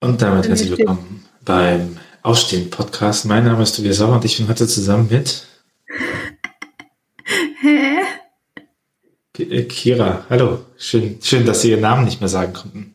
Und 0.00 0.20
damit 0.20 0.46
herzlich 0.46 0.76
willkommen 0.76 1.24
beim 1.42 1.96
Ausstehen-Podcast. 2.22 3.24
Mein 3.24 3.44
Name 3.44 3.62
ist 3.62 3.76
Tobias 3.76 3.96
Sauer 3.96 4.16
und 4.16 4.26
ich 4.26 4.36
bin 4.36 4.46
heute 4.46 4.66
zusammen 4.66 5.08
mit 5.10 5.46
Hä? 7.62 8.00
Äh, 9.38 9.62
Kira. 9.62 10.26
Hallo, 10.28 10.58
schön, 10.76 11.16
schön, 11.22 11.46
dass 11.46 11.62
Sie 11.62 11.70
Ihren 11.70 11.80
Namen 11.80 12.04
nicht 12.04 12.20
mehr 12.20 12.28
sagen 12.28 12.52
konnten. 12.52 12.94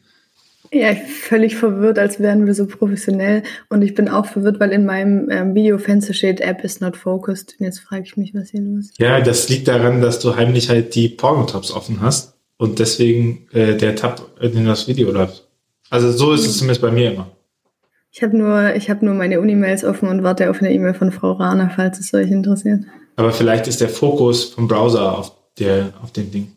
Ja, 0.72 0.92
ich 0.92 1.00
bin 1.00 1.08
völlig 1.08 1.56
verwirrt, 1.56 1.98
als 1.98 2.20
wären 2.20 2.46
wir 2.46 2.54
so 2.54 2.68
professionell. 2.68 3.42
Und 3.70 3.82
ich 3.82 3.96
bin 3.96 4.08
auch 4.08 4.28
verwirrt, 4.28 4.60
weil 4.60 4.72
in 4.72 4.86
meinem 4.86 5.28
ähm, 5.32 5.56
Videofenster 5.56 6.14
steht 6.14 6.40
App 6.40 6.64
is 6.64 6.82
not 6.82 6.96
focused. 6.96 7.56
Und 7.58 7.66
jetzt 7.66 7.80
frage 7.80 8.04
ich 8.04 8.16
mich, 8.16 8.36
was 8.36 8.52
hier 8.52 8.62
los 8.62 8.92
ist. 8.92 9.00
Ja, 9.00 9.20
das 9.22 9.50
liegt 9.50 9.68
daran, 9.68 10.02
dass 10.02 10.20
du 10.20 10.36
heimlich 10.36 10.70
halt 10.70 10.94
die 10.94 11.10
Porno-Tabs 11.10 11.72
offen 11.72 12.00
hast 12.00 12.36
und 12.58 12.78
deswegen 12.78 13.48
äh, 13.54 13.76
der 13.76 13.96
Tab 13.96 14.40
in 14.40 14.66
das 14.66 14.88
Video 14.88 15.12
läuft. 15.12 15.48
Also 15.92 16.12
so 16.12 16.32
ist 16.32 16.48
es 16.48 16.58
zumindest 16.58 16.82
bei 16.82 16.90
mir 16.90 17.12
immer. 17.12 17.28
Ich 18.12 18.24
habe 18.24 18.36
nur, 18.36 18.76
ich 18.76 18.90
hab 18.90 19.02
nur 19.02 19.14
meine 19.14 19.40
Unimails 19.40 19.84
offen 19.84 20.10
und 20.10 20.24
warte 20.24 20.50
auf 20.50 20.62
eine 20.62 20.74
E-Mail 20.74 20.94
von 20.94 21.12
Frau 21.12 21.34
Rana, 21.34 21.72
falls 21.76 22.00
es 22.00 22.14
euch 22.14 22.32
interessiert. 22.32 22.84
Aber 23.18 23.32
vielleicht 23.32 23.68
ist 23.68 23.82
der 23.82 23.90
Fokus 23.90 24.46
vom 24.46 24.68
Browser 24.68 25.18
auf, 25.18 25.34
der, 25.60 25.94
auf 26.02 26.12
dem 26.12 26.32
Ding. 26.32 26.54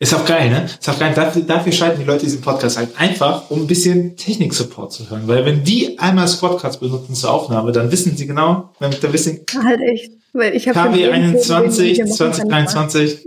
Ist 0.00 0.14
auch 0.14 0.24
geil, 0.24 0.48
ne? 0.50 0.64
Ist 0.64 0.88
auch 0.88 0.98
geil. 0.98 1.12
Dafür, 1.14 1.42
dafür 1.42 1.72
schalten 1.72 2.00
die 2.00 2.06
Leute 2.06 2.24
diesen 2.24 2.40
Podcast 2.40 2.78
halt 2.78 2.90
einfach, 2.98 3.50
um 3.50 3.62
ein 3.62 3.66
bisschen 3.66 4.16
Technik-Support 4.16 4.92
zu 4.92 5.10
hören. 5.10 5.22
Weil 5.26 5.44
wenn 5.44 5.64
die 5.64 5.98
einmal 5.98 6.28
Squadcards 6.28 6.78
benutzen 6.78 7.14
zur 7.14 7.30
Aufnahme, 7.30 7.72
dann 7.72 7.90
wissen 7.90 8.16
sie 8.16 8.26
genau, 8.26 8.72
dann 8.80 8.94
wissen 9.12 9.40
Halt 9.62 9.80
echt. 9.80 10.12
Weil 10.32 10.54
ich 10.54 10.68
habe 10.68 10.90
KW 10.90 11.10
21, 11.10 12.04
2023. 12.04 13.26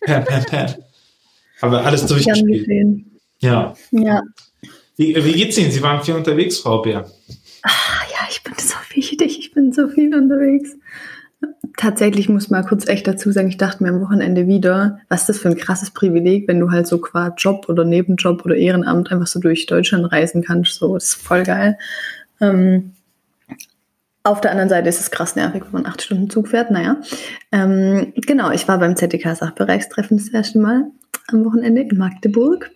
Per, 0.00 0.20
per, 0.20 0.40
per. 0.40 0.78
Aber 1.60 1.84
alles 1.84 2.06
durchgespielt. 2.06 2.66
Ja. 3.40 3.74
Ja. 3.90 4.22
Wie, 4.96 5.14
wie 5.14 5.32
geht's 5.32 5.58
Ihnen? 5.58 5.70
Sie 5.70 5.82
waren 5.82 6.02
viel 6.02 6.14
unterwegs, 6.14 6.58
Frau 6.58 6.80
Bär. 6.82 7.10
Ah, 7.62 8.02
ja, 8.10 8.26
ich 8.30 8.42
bin 8.42 8.54
so 8.58 8.74
wichtig. 8.94 9.38
Ich 9.38 9.52
bin 9.52 9.72
so 9.72 9.88
viel 9.88 10.14
unterwegs. 10.14 10.70
Tatsächlich 11.76 12.30
muss 12.30 12.48
man 12.48 12.64
kurz 12.64 12.88
echt 12.88 13.06
dazu 13.06 13.30
sagen, 13.30 13.48
ich 13.48 13.58
dachte 13.58 13.82
mir 13.82 13.90
am 13.90 14.00
Wochenende 14.00 14.46
wieder, 14.46 15.00
was 15.08 15.22
ist 15.22 15.28
das 15.28 15.38
für 15.38 15.48
ein 15.48 15.56
krasses 15.56 15.90
Privileg, 15.90 16.48
wenn 16.48 16.60
du 16.60 16.70
halt 16.70 16.86
so 16.86 16.98
qua 16.98 17.34
Job 17.36 17.68
oder 17.68 17.84
Nebenjob 17.84 18.44
oder 18.46 18.56
Ehrenamt 18.56 19.12
einfach 19.12 19.26
so 19.26 19.38
durch 19.38 19.66
Deutschland 19.66 20.10
reisen 20.10 20.42
kannst. 20.42 20.76
So, 20.76 20.94
das 20.94 21.04
ist 21.04 21.14
voll 21.16 21.42
geil. 21.42 21.76
Ähm, 22.40 22.92
auf 24.22 24.40
der 24.40 24.50
anderen 24.50 24.70
Seite 24.70 24.88
ist 24.88 25.00
es 25.00 25.10
krass 25.10 25.36
nervig, 25.36 25.62
wenn 25.64 25.82
man 25.82 25.86
acht 25.86 26.02
Stunden 26.02 26.30
Zug 26.30 26.48
fährt. 26.48 26.70
Naja, 26.70 26.96
ähm, 27.52 28.12
genau, 28.16 28.50
ich 28.50 28.66
war 28.66 28.78
beim 28.78 28.96
ZDK-Sachbereichstreffen 28.96 30.16
das 30.16 30.28
erste 30.28 30.58
Mal 30.58 30.86
am 31.28 31.44
Wochenende 31.44 31.82
in 31.82 31.96
Magdeburg, 31.96 32.70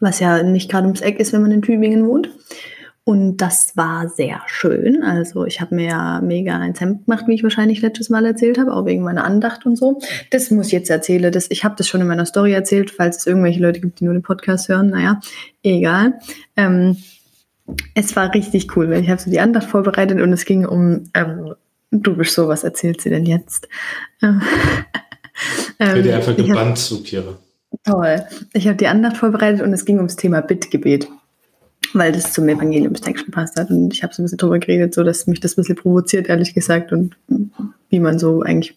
was 0.00 0.20
ja 0.20 0.42
nicht 0.42 0.70
gerade 0.70 0.86
ums 0.86 1.00
Eck 1.00 1.18
ist, 1.20 1.32
wenn 1.32 1.42
man 1.42 1.52
in 1.52 1.62
Tübingen 1.62 2.06
wohnt. 2.06 2.30
Und 3.04 3.38
das 3.38 3.74
war 3.74 4.10
sehr 4.10 4.42
schön. 4.48 5.02
Also 5.02 5.46
ich 5.46 5.62
habe 5.62 5.74
mir 5.74 5.86
ja 5.86 6.20
mega 6.20 6.58
ein 6.58 6.74
Hemd 6.74 7.06
gemacht, 7.06 7.24
wie 7.26 7.34
ich 7.34 7.42
wahrscheinlich 7.42 7.80
letztes 7.80 8.10
Mal 8.10 8.26
erzählt 8.26 8.58
habe, 8.58 8.74
auch 8.74 8.84
wegen 8.84 9.02
meiner 9.02 9.24
Andacht 9.24 9.64
und 9.64 9.76
so. 9.76 9.98
Das 10.30 10.50
muss 10.50 10.66
ich 10.66 10.72
jetzt 10.72 10.90
erzählen. 10.90 11.32
Das, 11.32 11.50
ich 11.50 11.64
habe 11.64 11.74
das 11.78 11.88
schon 11.88 12.02
in 12.02 12.06
meiner 12.06 12.26
Story 12.26 12.52
erzählt, 12.52 12.90
falls 12.90 13.16
es 13.16 13.26
irgendwelche 13.26 13.60
Leute 13.60 13.80
gibt, 13.80 14.00
die 14.00 14.04
nur 14.04 14.12
den 14.12 14.22
Podcast 14.22 14.68
hören. 14.68 14.90
Naja, 14.90 15.20
egal. 15.62 16.18
Ähm, 16.54 16.98
es 17.94 18.14
war 18.14 18.34
richtig 18.34 18.76
cool, 18.76 18.90
weil 18.90 19.02
ich 19.02 19.08
habe 19.08 19.22
so 19.22 19.30
die 19.30 19.40
Andacht 19.40 19.68
vorbereitet 19.68 20.20
und 20.20 20.32
es 20.34 20.44
ging 20.44 20.66
um, 20.66 21.04
ähm, 21.14 21.54
du 21.90 22.14
bist 22.14 22.34
so, 22.34 22.46
was 22.46 22.62
erzählt 22.62 23.00
sie 23.00 23.10
denn 23.10 23.24
jetzt? 23.24 23.68
Ähm, 25.80 25.98
ich 25.98 26.04
werde 26.04 26.16
einfach 26.16 26.36
gebannt 26.36 26.78
zu, 26.78 27.00
Kira. 27.04 27.38
Toll. 27.84 28.24
Ich 28.52 28.66
habe 28.66 28.76
die 28.76 28.86
Andacht 28.86 29.16
vorbereitet 29.16 29.62
und 29.62 29.72
es 29.72 29.84
ging 29.84 29.96
ums 29.96 30.16
Thema 30.16 30.40
Bittgebet 30.40 31.08
weil 31.94 32.12
das 32.12 32.32
zum 32.32 32.48
Evangeliumstext 32.48 33.24
gepasst 33.24 33.58
hat. 33.58 33.70
Und 33.70 33.92
ich 33.92 34.02
habe 34.02 34.12
so 34.14 34.22
ein 34.22 34.24
bisschen 34.24 34.38
drüber 34.38 34.58
geredet, 34.58 34.94
so 34.94 35.02
dass 35.02 35.26
mich 35.26 35.40
das 35.40 35.52
ein 35.52 35.62
bisschen 35.62 35.76
provoziert, 35.76 36.28
ehrlich 36.28 36.54
gesagt, 36.54 36.92
und 36.92 37.16
wie 37.88 38.00
man 38.00 38.18
so 38.18 38.42
eigentlich 38.42 38.76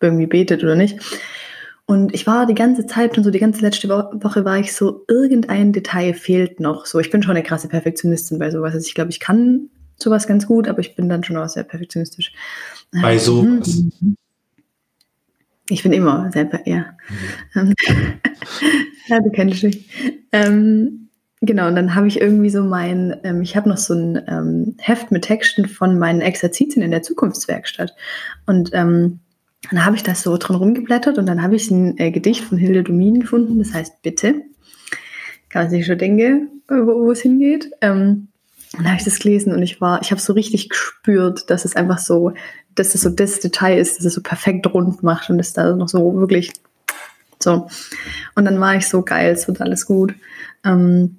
irgendwie 0.00 0.26
betet 0.26 0.62
oder 0.62 0.74
nicht. 0.74 0.98
Und 1.86 2.14
ich 2.14 2.26
war 2.26 2.46
die 2.46 2.54
ganze 2.54 2.86
Zeit 2.86 3.16
und 3.16 3.24
so 3.24 3.30
die 3.30 3.38
ganze 3.38 3.62
letzte 3.62 3.88
Woche 3.88 4.44
war 4.44 4.58
ich 4.58 4.74
so, 4.74 5.04
irgendein 5.08 5.72
Detail 5.72 6.12
fehlt 6.12 6.60
noch. 6.60 6.84
So, 6.84 6.98
ich 6.98 7.10
bin 7.10 7.22
schon 7.22 7.36
eine 7.36 7.42
krasse 7.42 7.68
Perfektionistin 7.68 8.38
bei 8.38 8.50
sowas. 8.50 8.74
Also 8.74 8.86
ich 8.86 8.94
glaube, 8.94 9.10
ich 9.10 9.20
kann 9.20 9.70
sowas 9.96 10.26
ganz 10.26 10.46
gut, 10.46 10.68
aber 10.68 10.80
ich 10.80 10.94
bin 10.94 11.08
dann 11.08 11.24
schon 11.24 11.38
auch 11.38 11.48
sehr 11.48 11.64
perfektionistisch. 11.64 12.32
Bei 12.92 13.16
sowas. 13.18 13.84
Ich 15.68 15.82
bin 15.82 15.92
immer 15.92 16.30
sehr, 16.32 16.48
ja. 16.64 16.96
Mhm. 17.54 17.74
ja, 19.08 19.20
du 19.20 19.30
kennst 19.30 19.62
dich. 19.62 19.88
Ähm, 20.32 21.08
Genau, 21.40 21.68
und 21.68 21.76
dann 21.76 21.94
habe 21.94 22.08
ich 22.08 22.20
irgendwie 22.20 22.50
so 22.50 22.64
mein, 22.64 23.16
ähm, 23.22 23.42
ich 23.42 23.56
habe 23.56 23.68
noch 23.68 23.76
so 23.76 23.94
ein 23.94 24.20
ähm, 24.26 24.74
Heft 24.78 25.12
mit 25.12 25.22
Texten 25.22 25.68
von 25.68 25.98
meinen 25.98 26.20
Exerzitien 26.20 26.84
in 26.84 26.90
der 26.90 27.02
Zukunftswerkstatt. 27.02 27.94
Und 28.46 28.70
ähm, 28.72 29.20
dann 29.70 29.84
habe 29.84 29.94
ich 29.94 30.02
das 30.02 30.22
so 30.22 30.36
drin 30.36 30.56
rumgeblättert 30.56 31.16
und 31.16 31.26
dann 31.26 31.42
habe 31.42 31.54
ich 31.54 31.70
ein 31.70 31.96
äh, 31.98 32.10
Gedicht 32.10 32.42
von 32.44 32.58
Hilde 32.58 32.82
Domin 32.82 33.20
gefunden, 33.20 33.58
das 33.58 33.72
heißt 33.72 34.02
Bitte. 34.02 34.42
Kann 35.48 35.62
man 35.64 35.70
sich 35.70 35.86
schon 35.86 35.98
denken, 35.98 36.62
wo, 36.68 37.06
wo 37.06 37.12
es 37.12 37.22
hingeht. 37.22 37.70
Ähm, 37.82 38.28
dann 38.72 38.86
habe 38.86 38.96
ich 38.98 39.04
das 39.04 39.18
gelesen 39.18 39.52
und 39.52 39.62
ich 39.62 39.80
war, 39.80 40.02
ich 40.02 40.10
habe 40.10 40.20
so 40.20 40.32
richtig 40.32 40.68
gespürt, 40.68 41.48
dass 41.50 41.64
es 41.64 41.76
einfach 41.76 41.98
so, 41.98 42.32
dass 42.74 42.94
es 42.94 43.02
so 43.02 43.10
das 43.10 43.40
Detail 43.40 43.78
ist, 43.78 43.98
dass 43.98 44.04
es 44.04 44.14
so 44.14 44.22
perfekt 44.22 44.66
rund 44.72 45.02
macht 45.02 45.30
und 45.30 45.40
es 45.40 45.52
da 45.52 45.74
noch 45.74 45.88
so 45.88 46.14
wirklich 46.14 46.52
so. 47.40 47.68
Und 48.34 48.44
dann 48.44 48.60
war 48.60 48.76
ich 48.76 48.86
so 48.86 49.02
geil, 49.02 49.32
es 49.32 49.48
wird 49.48 49.60
alles 49.60 49.86
gut. 49.86 50.14
Ähm, 50.64 51.16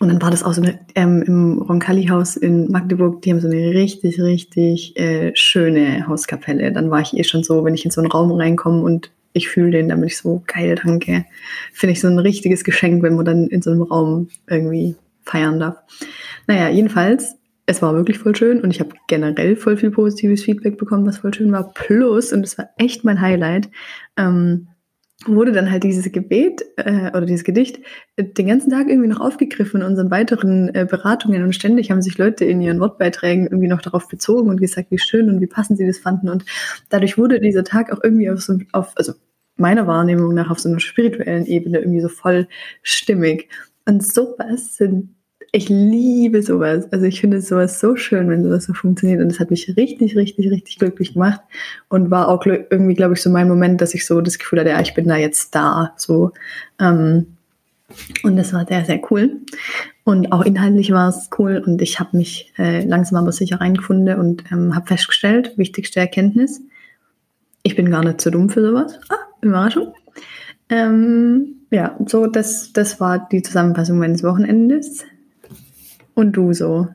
und 0.00 0.08
dann 0.08 0.20
war 0.20 0.30
das 0.30 0.42
auch 0.42 0.52
so 0.52 0.62
eine, 0.62 0.78
ähm, 0.94 1.22
im 1.22 1.62
Roncalli-Haus 1.62 2.36
in 2.36 2.70
Magdeburg, 2.70 3.22
die 3.22 3.30
haben 3.30 3.40
so 3.40 3.48
eine 3.48 3.70
richtig, 3.70 4.20
richtig 4.20 4.96
äh, 4.98 5.32
schöne 5.34 6.06
Hauskapelle. 6.06 6.72
Dann 6.72 6.90
war 6.90 7.00
ich 7.00 7.16
eh 7.16 7.24
schon 7.24 7.44
so, 7.44 7.64
wenn 7.64 7.74
ich 7.74 7.84
in 7.84 7.90
so 7.90 8.00
einen 8.00 8.10
Raum 8.10 8.32
reinkomme 8.32 8.82
und 8.82 9.10
ich 9.34 9.48
fühle 9.48 9.72
den, 9.72 9.88
dann 9.88 10.00
bin 10.00 10.08
ich 10.08 10.16
so 10.16 10.42
geil, 10.46 10.80
danke. 10.82 11.26
Finde 11.72 11.92
ich 11.92 12.00
so 12.00 12.08
ein 12.08 12.18
richtiges 12.18 12.64
Geschenk, 12.64 13.02
wenn 13.02 13.16
man 13.16 13.24
dann 13.24 13.48
in 13.48 13.62
so 13.62 13.70
einem 13.70 13.82
Raum 13.82 14.28
irgendwie 14.48 14.96
feiern 15.24 15.58
darf. 15.58 15.76
Naja, 16.46 16.68
jedenfalls, 16.68 17.36
es 17.66 17.82
war 17.82 17.94
wirklich 17.94 18.18
voll 18.18 18.36
schön 18.36 18.60
und 18.60 18.70
ich 18.70 18.80
habe 18.80 18.90
generell 19.08 19.56
voll 19.56 19.76
viel 19.76 19.90
positives 19.90 20.42
Feedback 20.42 20.78
bekommen, 20.78 21.06
was 21.06 21.18
voll 21.18 21.32
schön 21.32 21.52
war. 21.52 21.72
Plus, 21.72 22.32
und 22.32 22.42
das 22.42 22.58
war 22.58 22.68
echt 22.76 23.04
mein 23.04 23.20
Highlight, 23.20 23.70
ähm, 24.16 24.68
wurde 25.26 25.52
dann 25.52 25.70
halt 25.70 25.84
dieses 25.84 26.10
Gebet 26.12 26.64
äh, 26.76 27.08
oder 27.08 27.24
dieses 27.24 27.44
Gedicht 27.44 27.80
äh, 28.16 28.24
den 28.24 28.48
ganzen 28.48 28.70
Tag 28.70 28.88
irgendwie 28.88 29.08
noch 29.08 29.20
aufgegriffen 29.20 29.80
in 29.80 29.86
unseren 29.86 30.10
weiteren 30.10 30.74
äh, 30.74 30.86
Beratungen 30.88 31.42
und 31.42 31.54
ständig 31.54 31.90
haben 31.90 32.02
sich 32.02 32.18
Leute 32.18 32.44
in 32.44 32.60
ihren 32.60 32.80
Wortbeiträgen 32.80 33.46
irgendwie 33.46 33.68
noch 33.68 33.80
darauf 33.80 34.08
bezogen 34.08 34.50
und 34.50 34.60
gesagt, 34.60 34.90
wie 34.90 34.98
schön 34.98 35.30
und 35.30 35.40
wie 35.40 35.46
passend 35.46 35.78
sie 35.78 35.86
das 35.86 35.98
fanden 35.98 36.28
und 36.28 36.44
dadurch 36.90 37.16
wurde 37.16 37.40
dieser 37.40 37.64
Tag 37.64 37.92
auch 37.92 38.00
irgendwie 38.02 38.28
auf 38.28 38.42
so 38.42 38.58
auf 38.72 38.92
also 38.96 39.14
meiner 39.56 39.86
Wahrnehmung 39.86 40.34
nach 40.34 40.50
auf 40.50 40.58
so 40.58 40.68
einer 40.68 40.80
spirituellen 40.80 41.46
Ebene 41.46 41.78
irgendwie 41.78 42.00
so 42.00 42.08
voll 42.08 42.48
stimmig 42.82 43.48
und 43.86 44.06
sowas 44.06 44.76
sind 44.76 45.14
ich 45.54 45.68
liebe 45.68 46.42
sowas. 46.42 46.92
Also 46.92 47.06
ich 47.06 47.20
finde 47.20 47.40
sowas 47.40 47.78
so 47.78 47.94
schön, 47.94 48.28
wenn 48.28 48.42
sowas 48.42 48.64
so 48.64 48.72
funktioniert. 48.72 49.20
Und 49.20 49.28
das 49.28 49.38
hat 49.38 49.52
mich 49.52 49.76
richtig, 49.76 50.16
richtig, 50.16 50.50
richtig 50.50 50.80
glücklich 50.80 51.12
gemacht. 51.12 51.40
Und 51.88 52.10
war 52.10 52.26
auch 52.26 52.44
irgendwie, 52.44 52.94
glaube 52.94 53.14
ich, 53.14 53.22
so 53.22 53.30
mein 53.30 53.46
Moment, 53.46 53.80
dass 53.80 53.94
ich 53.94 54.04
so 54.04 54.20
das 54.20 54.38
Gefühl 54.40 54.58
hatte, 54.58 54.70
ja, 54.70 54.80
ich 54.80 54.94
bin 54.94 55.06
da 55.06 55.16
jetzt 55.16 55.54
da. 55.54 55.94
So. 55.96 56.32
Ähm, 56.80 57.36
und 58.24 58.36
das 58.36 58.52
war 58.52 58.66
sehr, 58.66 58.84
sehr 58.84 59.00
cool. 59.12 59.42
Und 60.02 60.32
auch 60.32 60.44
inhaltlich 60.44 60.90
war 60.90 61.08
es 61.08 61.30
cool. 61.38 61.62
Und 61.64 61.80
ich 61.80 62.00
habe 62.00 62.16
mich 62.16 62.52
äh, 62.58 62.84
langsam 62.84 63.22
aber 63.22 63.30
sicher 63.30 63.60
reingefunden 63.60 64.18
und 64.18 64.42
ähm, 64.50 64.74
habe 64.74 64.88
festgestellt, 64.88 65.52
wichtigste 65.56 66.00
Erkenntnis, 66.00 66.62
ich 67.62 67.76
bin 67.76 67.90
gar 67.92 68.04
nicht 68.04 68.20
so 68.20 68.30
dumm 68.30 68.50
für 68.50 68.60
sowas. 68.60 68.98
Ah, 69.08 69.14
Überraschung. 69.40 69.94
Ähm, 70.74 71.66
ja, 71.70 71.96
so, 72.06 72.26
das, 72.26 72.72
das 72.72 72.98
war 72.98 73.28
die 73.30 73.42
Zusammenfassung 73.42 73.98
meines 73.98 74.22
Wochenendes. 74.24 75.04
Und 76.14 76.32
du 76.32 76.52
so? 76.52 76.88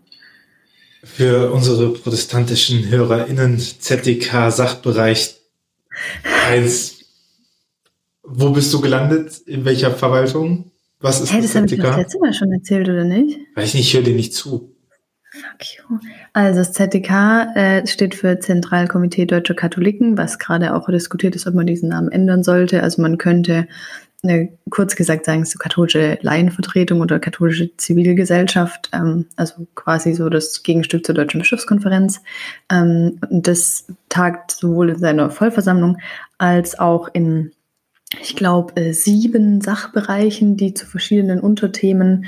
Für 1.03 1.51
unsere 1.51 1.93
protestantischen 1.93 2.89
HörerInnen 2.89 3.57
ZDK 3.57 4.51
Sachbereich 4.51 5.39
1. 6.49 7.05
Wo 8.23 8.51
bist 8.51 8.73
du 8.73 8.81
gelandet? 8.81 9.37
In 9.45 9.63
welcher 9.63 9.91
Verwaltung? 9.91 10.71
Was 10.99 11.21
ist 11.21 11.31
hey, 11.31 11.41
das, 11.41 11.53
das? 11.53 11.61
Habe 11.61 11.73
ich 11.73 11.81
das 11.81 11.97
letzte 11.97 12.19
Mal 12.19 12.33
schon 12.33 12.51
erzählt, 12.51 12.89
oder 12.89 13.05
nicht? 13.05 13.39
Weiß 13.55 13.69
ich 13.69 13.75
nicht, 13.75 13.87
ich 13.87 13.93
höre 13.93 14.03
dir 14.03 14.15
nicht 14.15 14.33
zu. 14.33 14.68
Fuck 15.31 15.77
you. 15.77 15.99
Also 16.33 16.59
das 16.59 16.73
ZDK 16.73 17.55
äh, 17.55 17.87
steht 17.87 18.15
für 18.15 18.39
Zentralkomitee 18.39 19.25
Deutscher 19.25 19.53
Katholiken, 19.53 20.17
was 20.17 20.39
gerade 20.39 20.73
auch 20.73 20.89
diskutiert 20.89 21.35
ist, 21.35 21.45
ob 21.45 21.53
man 21.53 21.67
diesen 21.67 21.89
Namen 21.89 22.11
ändern 22.11 22.43
sollte. 22.43 22.81
Also 22.81 23.01
man 23.01 23.17
könnte 23.19 23.67
eine, 24.23 24.49
kurz 24.69 24.95
gesagt 24.95 25.25
sagen, 25.25 25.45
so 25.45 25.57
katholische 25.57 26.17
Laienvertretung 26.21 26.99
oder 26.99 27.19
katholische 27.19 27.75
Zivilgesellschaft, 27.77 28.89
ähm, 28.91 29.27
also 29.35 29.67
quasi 29.75 30.13
so 30.13 30.29
das 30.29 30.63
Gegenstück 30.63 31.05
zur 31.05 31.15
Deutschen 31.15 31.39
Bischofskonferenz. 31.39 32.21
Ähm, 32.69 33.19
das 33.29 33.85
tagt 34.09 34.51
sowohl 34.51 34.89
in 34.89 34.99
seiner 34.99 35.29
Vollversammlung 35.29 35.99
als 36.37 36.77
auch 36.77 37.07
in, 37.13 37.53
ich 38.19 38.35
glaube, 38.35 38.75
äh, 38.75 38.93
sieben 38.93 39.61
Sachbereichen, 39.61 40.57
die 40.57 40.73
zu 40.73 40.85
verschiedenen 40.85 41.39
Unterthemen 41.39 42.25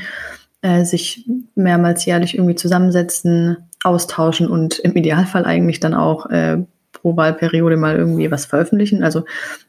äh, 0.61 0.85
sich 0.85 1.29
mehrmals 1.55 2.05
jährlich 2.05 2.35
irgendwie 2.35 2.55
zusammensetzen, 2.55 3.57
austauschen 3.83 4.47
und 4.47 4.79
im 4.79 4.95
Idealfall 4.95 5.45
eigentlich 5.45 5.79
dann 5.79 5.93
auch 5.93 6.27
äh, 6.27 6.57
pro 6.91 7.17
Wahlperiode 7.17 7.77
mal 7.77 7.95
irgendwie 7.95 8.29
was 8.29 8.45
veröffentlichen. 8.45 9.03
Also 9.03 9.25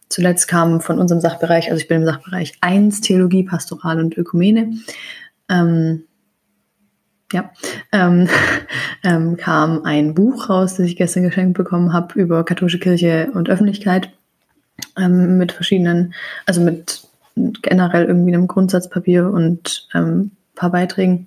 zuletzt 0.09 0.49
kam 0.49 0.81
von 0.81 0.99
unserem 0.99 1.21
Sachbereich, 1.21 1.71
also 1.71 1.81
ich 1.81 1.89
bin 1.89 2.03
im 2.03 2.07
Sachbereich 2.07 2.55
1, 2.61 3.01
Theologie, 3.01 3.45
Pastoral 3.45 3.99
und 3.99 4.17
Ökumene, 4.17 4.75
ähm, 5.49 6.05
ja, 7.33 7.51
ähm, 7.93 8.29
ähm, 9.03 9.37
kam 9.37 9.85
ein 9.85 10.15
Buch 10.15 10.51
raus, 10.51 10.77
das 10.77 10.87
ich 10.87 10.97
gestern 10.97 11.23
geschenkt 11.23 11.57
bekommen 11.57 11.93
habe 11.93 12.21
über 12.21 12.45
katholische 12.45 12.79
Kirche 12.79 13.31
und 13.33 13.49
Öffentlichkeit 13.49 14.11
ähm, 14.99 15.39
mit 15.39 15.53
verschiedenen, 15.53 16.13
also 16.45 16.61
mit 16.61 17.03
generell 17.35 18.05
irgendwie 18.05 18.35
einem 18.35 18.47
Grundsatzpapier 18.47 19.31
und 19.31 19.89
ähm, 19.95 20.33
paar 20.55 20.71
Beiträgen. 20.71 21.27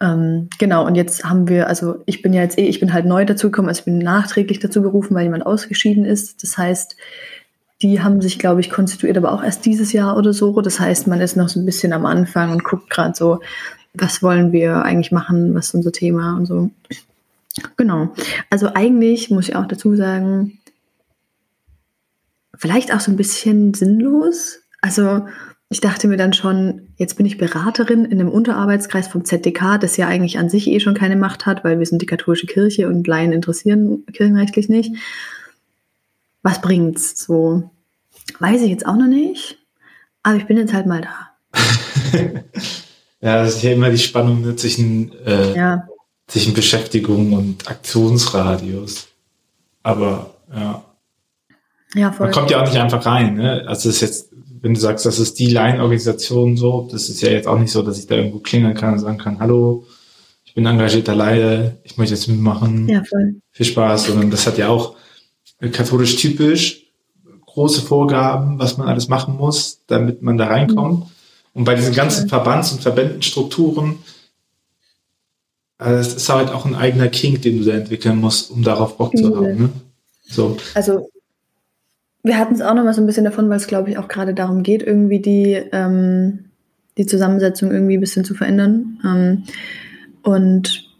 Ähm, 0.00 0.48
genau, 0.58 0.86
und 0.86 0.94
jetzt 0.94 1.24
haben 1.24 1.48
wir, 1.48 1.68
also 1.68 2.02
ich 2.06 2.22
bin 2.22 2.32
ja 2.32 2.42
jetzt 2.42 2.58
eh, 2.58 2.66
ich 2.66 2.80
bin 2.80 2.92
halt 2.92 3.04
neu 3.04 3.24
dazugekommen, 3.24 3.68
also 3.68 3.80
ich 3.80 3.84
bin 3.84 3.98
nachträglich 3.98 4.58
dazu 4.58 4.82
gerufen, 4.82 5.14
weil 5.14 5.24
jemand 5.24 5.44
ausgeschieden 5.44 6.04
ist. 6.04 6.42
Das 6.42 6.56
heißt, 6.56 6.96
die 7.82 8.02
haben 8.02 8.20
sich, 8.20 8.38
glaube 8.38 8.60
ich, 8.60 8.70
konstituiert, 8.70 9.16
aber 9.16 9.32
auch 9.32 9.42
erst 9.42 9.64
dieses 9.66 9.92
Jahr 9.92 10.16
oder 10.16 10.32
so. 10.32 10.60
Das 10.60 10.80
heißt, 10.80 11.06
man 11.06 11.20
ist 11.20 11.36
noch 11.36 11.48
so 11.48 11.60
ein 11.60 11.66
bisschen 11.66 11.92
am 11.92 12.06
Anfang 12.06 12.50
und 12.52 12.64
guckt 12.64 12.90
gerade 12.90 13.14
so, 13.14 13.40
was 13.94 14.22
wollen 14.22 14.52
wir 14.52 14.82
eigentlich 14.84 15.12
machen, 15.12 15.54
was 15.54 15.68
ist 15.68 15.74
unser 15.74 15.92
Thema 15.92 16.36
und 16.36 16.46
so. 16.46 16.70
Genau. 17.76 18.14
Also 18.48 18.72
eigentlich 18.74 19.30
muss 19.30 19.48
ich 19.48 19.56
auch 19.56 19.66
dazu 19.66 19.96
sagen, 19.96 20.58
vielleicht 22.56 22.94
auch 22.94 23.00
so 23.00 23.10
ein 23.10 23.16
bisschen 23.16 23.74
sinnlos. 23.74 24.60
Also 24.80 25.26
ich 25.72 25.80
dachte 25.80 26.08
mir 26.08 26.16
dann 26.16 26.32
schon, 26.32 26.88
jetzt 26.96 27.16
bin 27.16 27.26
ich 27.26 27.38
Beraterin 27.38 28.04
in 28.04 28.20
einem 28.20 28.28
Unterarbeitskreis 28.28 29.06
vom 29.06 29.24
ZDK, 29.24 29.78
das 29.78 29.96
ja 29.96 30.08
eigentlich 30.08 30.36
an 30.36 30.50
sich 30.50 30.66
eh 30.66 30.80
schon 30.80 30.94
keine 30.94 31.14
Macht 31.14 31.46
hat, 31.46 31.62
weil 31.62 31.78
wir 31.78 31.86
sind 31.86 32.02
die 32.02 32.06
katholische 32.06 32.48
Kirche 32.48 32.88
und 32.88 33.06
Laien 33.06 33.32
interessieren 33.32 34.04
kirchenrechtlich 34.12 34.68
nicht. 34.68 34.92
Was 36.42 36.60
bringt's? 36.60 37.24
So, 37.24 37.70
weiß 38.40 38.62
ich 38.62 38.70
jetzt 38.70 38.84
auch 38.84 38.96
noch 38.96 39.06
nicht, 39.06 39.58
aber 40.24 40.36
ich 40.38 40.46
bin 40.46 40.58
jetzt 40.58 40.72
halt 40.72 40.86
mal 40.86 41.02
da. 41.02 41.30
ja, 43.20 43.44
das 43.44 43.54
ist 43.54 43.62
ja 43.62 43.70
immer 43.70 43.90
die 43.90 43.98
Spannung 43.98 44.56
zwischen, 44.58 45.12
äh, 45.24 45.54
ja. 45.54 45.86
zwischen 46.26 46.52
Beschäftigung 46.52 47.32
und 47.32 47.70
Aktionsradius. 47.70 49.06
Aber 49.84 50.34
ja. 50.52 50.84
Ja, 51.94 52.10
voll. 52.10 52.26
Man 52.26 52.34
kommt 52.34 52.50
ja 52.50 52.60
auch 52.60 52.66
nicht 52.66 52.78
einfach 52.78 53.06
rein, 53.06 53.34
ne? 53.34 53.64
Also 53.66 53.88
es 53.88 53.96
ist 53.96 54.00
jetzt 54.00 54.29
wenn 54.62 54.74
du 54.74 54.80
sagst, 54.80 55.06
das 55.06 55.18
ist 55.18 55.38
die 55.38 55.46
Line-Organisation 55.46 56.56
so, 56.56 56.88
das 56.90 57.08
ist 57.08 57.22
ja 57.22 57.30
jetzt 57.30 57.48
auch 57.48 57.58
nicht 57.58 57.72
so, 57.72 57.82
dass 57.82 57.98
ich 57.98 58.06
da 58.06 58.16
irgendwo 58.16 58.38
klingeln 58.38 58.74
kann 58.74 58.94
und 58.94 58.98
sagen 59.00 59.18
kann, 59.18 59.40
hallo, 59.40 59.86
ich 60.44 60.54
bin 60.54 60.66
engagierter 60.66 61.14
Laie, 61.14 61.78
ich 61.84 61.96
möchte 61.96 62.14
jetzt 62.14 62.28
mitmachen. 62.28 62.88
Ja, 62.88 63.02
voll. 63.04 63.36
Viel 63.52 63.66
Spaß, 63.66 64.06
sondern 64.06 64.30
das 64.30 64.46
hat 64.46 64.58
ja 64.58 64.68
auch 64.68 64.96
katholisch 65.72 66.16
typisch 66.16 66.80
große 67.52 67.82
Vorgaben, 67.82 68.58
was 68.58 68.76
man 68.78 68.88
alles 68.88 69.08
machen 69.08 69.36
muss, 69.36 69.80
damit 69.86 70.22
man 70.22 70.38
da 70.38 70.46
reinkommt. 70.46 71.00
Mhm. 71.00 71.06
Und 71.52 71.64
bei 71.64 71.74
diesen 71.74 71.94
ganzen 71.94 72.28
Verbands- 72.28 72.72
und 72.72 72.80
Verbändenstrukturen, 72.80 73.98
das 75.78 76.14
ist 76.14 76.28
halt 76.28 76.50
auch 76.50 76.64
ein 76.64 76.74
eigener 76.74 77.08
King, 77.08 77.40
den 77.40 77.58
du 77.58 77.64
da 77.64 77.72
entwickeln 77.72 78.18
musst, 78.18 78.50
um 78.50 78.62
darauf 78.62 78.96
Bock 78.96 79.16
zu 79.16 79.34
haben. 79.34 79.62
Ne? 79.62 79.70
So. 80.28 80.56
Also 80.74 81.08
wir 82.22 82.38
hatten 82.38 82.54
es 82.54 82.62
auch 82.62 82.74
noch 82.74 82.84
mal 82.84 82.94
so 82.94 83.00
ein 83.00 83.06
bisschen 83.06 83.24
davon, 83.24 83.48
weil 83.48 83.56
es, 83.56 83.66
glaube 83.66 83.90
ich, 83.90 83.98
auch 83.98 84.08
gerade 84.08 84.34
darum 84.34 84.62
geht, 84.62 84.82
irgendwie 84.82 85.20
die, 85.20 85.54
ähm, 85.72 86.50
die 86.98 87.06
Zusammensetzung 87.06 87.70
irgendwie 87.70 87.96
ein 87.96 88.00
bisschen 88.00 88.24
zu 88.24 88.34
verändern. 88.34 88.98
Ähm, 89.04 89.44
und 90.22 90.90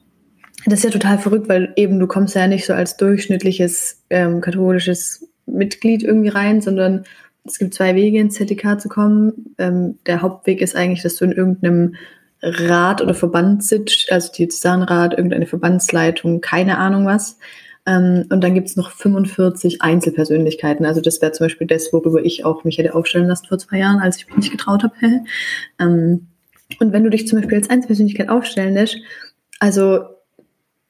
das 0.66 0.80
ist 0.80 0.84
ja 0.84 0.90
total 0.90 1.18
verrückt, 1.18 1.48
weil 1.48 1.72
eben 1.76 1.98
du 1.98 2.06
kommst 2.06 2.34
ja 2.34 2.46
nicht 2.46 2.66
so 2.66 2.72
als 2.72 2.96
durchschnittliches 2.96 4.02
ähm, 4.10 4.40
katholisches 4.40 5.28
Mitglied 5.46 6.02
irgendwie 6.02 6.28
rein, 6.28 6.60
sondern 6.60 7.04
es 7.44 7.58
gibt 7.58 7.74
zwei 7.74 7.94
Wege 7.94 8.18
ins 8.18 8.34
ZDK 8.34 8.80
zu 8.80 8.88
kommen. 8.88 9.54
Ähm, 9.58 9.98
der 10.06 10.22
Hauptweg 10.22 10.60
ist 10.60 10.76
eigentlich, 10.76 11.02
dass 11.02 11.16
du 11.16 11.24
in 11.24 11.32
irgendeinem 11.32 11.94
Rat 12.42 13.02
oder 13.02 13.14
Verband 13.14 13.64
sitzt, 13.64 14.10
also 14.10 14.32
Diözesanrat, 14.32 15.12
irgendeine 15.12 15.46
Verbandsleitung, 15.46 16.40
keine 16.40 16.78
Ahnung 16.78 17.04
was. 17.04 17.38
Ähm, 17.86 18.26
und 18.30 18.42
dann 18.42 18.54
gibt 18.54 18.68
es 18.68 18.76
noch 18.76 18.90
45 18.90 19.82
Einzelpersönlichkeiten. 19.82 20.84
Also 20.84 21.00
das 21.00 21.20
wäre 21.22 21.32
zum 21.32 21.46
Beispiel 21.46 21.66
das, 21.66 21.92
worüber 21.92 22.24
ich 22.24 22.44
auch 22.44 22.64
mich 22.64 22.78
hätte 22.78 22.94
aufstellen 22.94 23.26
lassen 23.26 23.46
vor 23.46 23.58
zwei 23.58 23.78
Jahren, 23.78 24.00
als 24.00 24.18
ich 24.18 24.26
mich 24.28 24.36
nicht 24.36 24.52
getraut 24.52 24.82
habe. 24.82 24.94
ähm, 25.78 26.26
und 26.78 26.92
wenn 26.92 27.04
du 27.04 27.10
dich 27.10 27.26
zum 27.26 27.40
Beispiel 27.40 27.58
als 27.58 27.70
Einzelpersönlichkeit 27.70 28.28
aufstellen 28.28 28.74
lässt, 28.74 28.98
also 29.58 30.00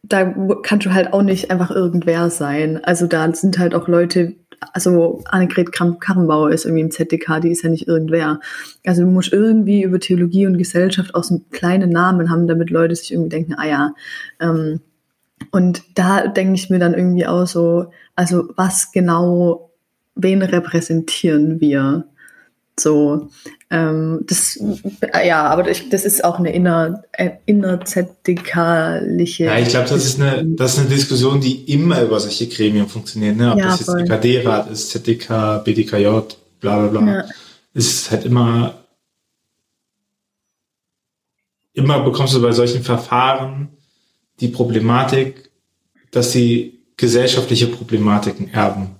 da 0.03 0.35
kannst 0.63 0.87
du 0.87 0.93
halt 0.93 1.13
auch 1.13 1.23
nicht 1.23 1.51
einfach 1.51 1.71
irgendwer 1.71 2.31
sein. 2.31 2.81
Also 2.83 3.07
da 3.07 3.33
sind 3.35 3.59
halt 3.59 3.75
auch 3.75 3.87
Leute, 3.87 4.35
also 4.73 5.23
Annegret 5.27 5.73
Karrenbauer 5.73 6.51
ist 6.51 6.65
irgendwie 6.65 6.83
im 6.83 6.91
ZDK, 6.91 7.41
die 7.41 7.51
ist 7.51 7.63
ja 7.63 7.71
nicht 7.71 7.87
irgendwer. 7.87 8.41
Also 8.85 9.03
du 9.03 9.09
musst 9.09 9.33
irgendwie 9.33 9.83
über 9.83 10.01
Theologie 10.01 10.47
und 10.47 10.59
Gesellschaft 10.59 11.15
auch 11.15 11.25
so 11.25 11.37
einen 11.37 11.51
kleinen 11.51 11.91
Namen 11.91 12.31
haben, 12.31 12.47
damit 12.47 12.71
Leute 12.71 12.95
sich 12.95 13.13
irgendwie 13.13 13.31
denken, 13.31 13.55
ah 13.55 13.67
ja, 13.67 13.95
ähm, 14.41 14.81
und 15.51 15.83
da 15.95 16.27
denke 16.27 16.55
ich 16.55 16.71
mir 16.71 16.79
dann 16.79 16.95
irgendwie 16.95 17.27
auch 17.27 17.47
so, 17.47 17.91
also 18.15 18.49
was 18.57 18.93
genau, 18.93 19.71
wen 20.15 20.43
repräsentieren 20.43 21.61
wir? 21.61 22.05
So, 22.79 23.29
ähm, 23.71 24.21
das, 24.27 24.59
ja, 25.25 25.47
aber 25.47 25.65
das, 25.65 25.89
das 25.91 26.05
ist 26.05 26.25
auch 26.25 26.39
eine 26.39 26.53
inner, 26.53 27.03
äh. 27.13 27.31
Ja, 29.47 29.59
ich 29.59 29.69
glaube, 29.69 29.89
das 29.89 30.05
ist 30.05 30.21
eine, 30.21 30.45
das 30.45 30.75
ist 30.75 30.81
eine 30.81 30.89
Diskussion, 30.89 31.41
die 31.41 31.73
immer 31.73 32.03
über 32.03 32.19
solche 32.21 32.49
Gremien 32.49 32.89
funktioniert, 32.89 33.37
ne? 33.37 33.53
Ob 33.53 33.59
ja, 33.59 33.67
das 33.67 33.81
jetzt 33.81 33.95
DKD-Rat 33.95 34.71
ist, 34.71 34.91
ZDK, 34.91 35.63
BDKJ, 35.65 36.07
bla, 36.61 36.87
bla, 36.87 37.01
bla. 37.01 37.13
Ja. 37.13 37.25
Ist 37.75 38.11
halt 38.11 38.25
immer, 38.25 38.75
immer 41.75 42.01
bekommst 42.01 42.35
du 42.35 42.41
bei 42.41 42.53
solchen 42.53 42.83
Verfahren 42.83 43.69
die 44.41 44.49
Problematik, 44.49 45.51
dass 46.11 46.33
sie 46.33 46.81
gesellschaftliche 46.97 47.67
Problematiken 47.67 48.53
erben 48.53 48.97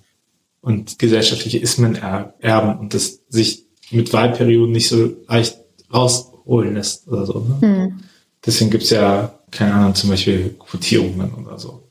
und 0.61 0.99
gesellschaftliche 0.99 1.59
Ismen 1.59 1.97
erben 1.97 2.79
und 2.79 2.95
das 2.95 3.21
sich 3.29 3.67
mit 3.91 4.13
Wahlperioden 4.13 4.73
nicht 4.73 4.89
so 4.89 5.17
leicht 5.29 5.59
rausholen 5.93 6.75
lässt 6.75 7.09
oder 7.09 7.27
so. 7.27 7.41
Ne? 7.41 7.67
Mhm. 7.67 8.01
Deswegen 8.45 8.71
gibt's 8.71 8.91
ja, 8.91 9.39
keine 9.51 9.75
Ahnung, 9.75 9.95
zum 9.95 10.11
Beispiel 10.11 10.55
Quotierungen 10.59 11.35
oder 11.35 11.59
so, 11.59 11.89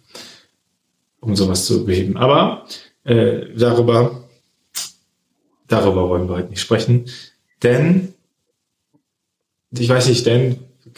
um 1.19 1.35
sowas 1.35 1.65
zu 1.65 1.85
beheben. 1.85 2.17
Aber 2.17 2.65
äh, 3.03 3.53
darüber, 3.55 4.29
darüber 5.67 6.09
wollen 6.09 6.27
wir 6.27 6.37
heute 6.37 6.49
nicht 6.49 6.61
sprechen, 6.61 7.05
denn 7.61 8.13
ich 9.71 9.89
weiß 9.89 10.07
nicht, 10.07 10.25
denn 10.25 10.57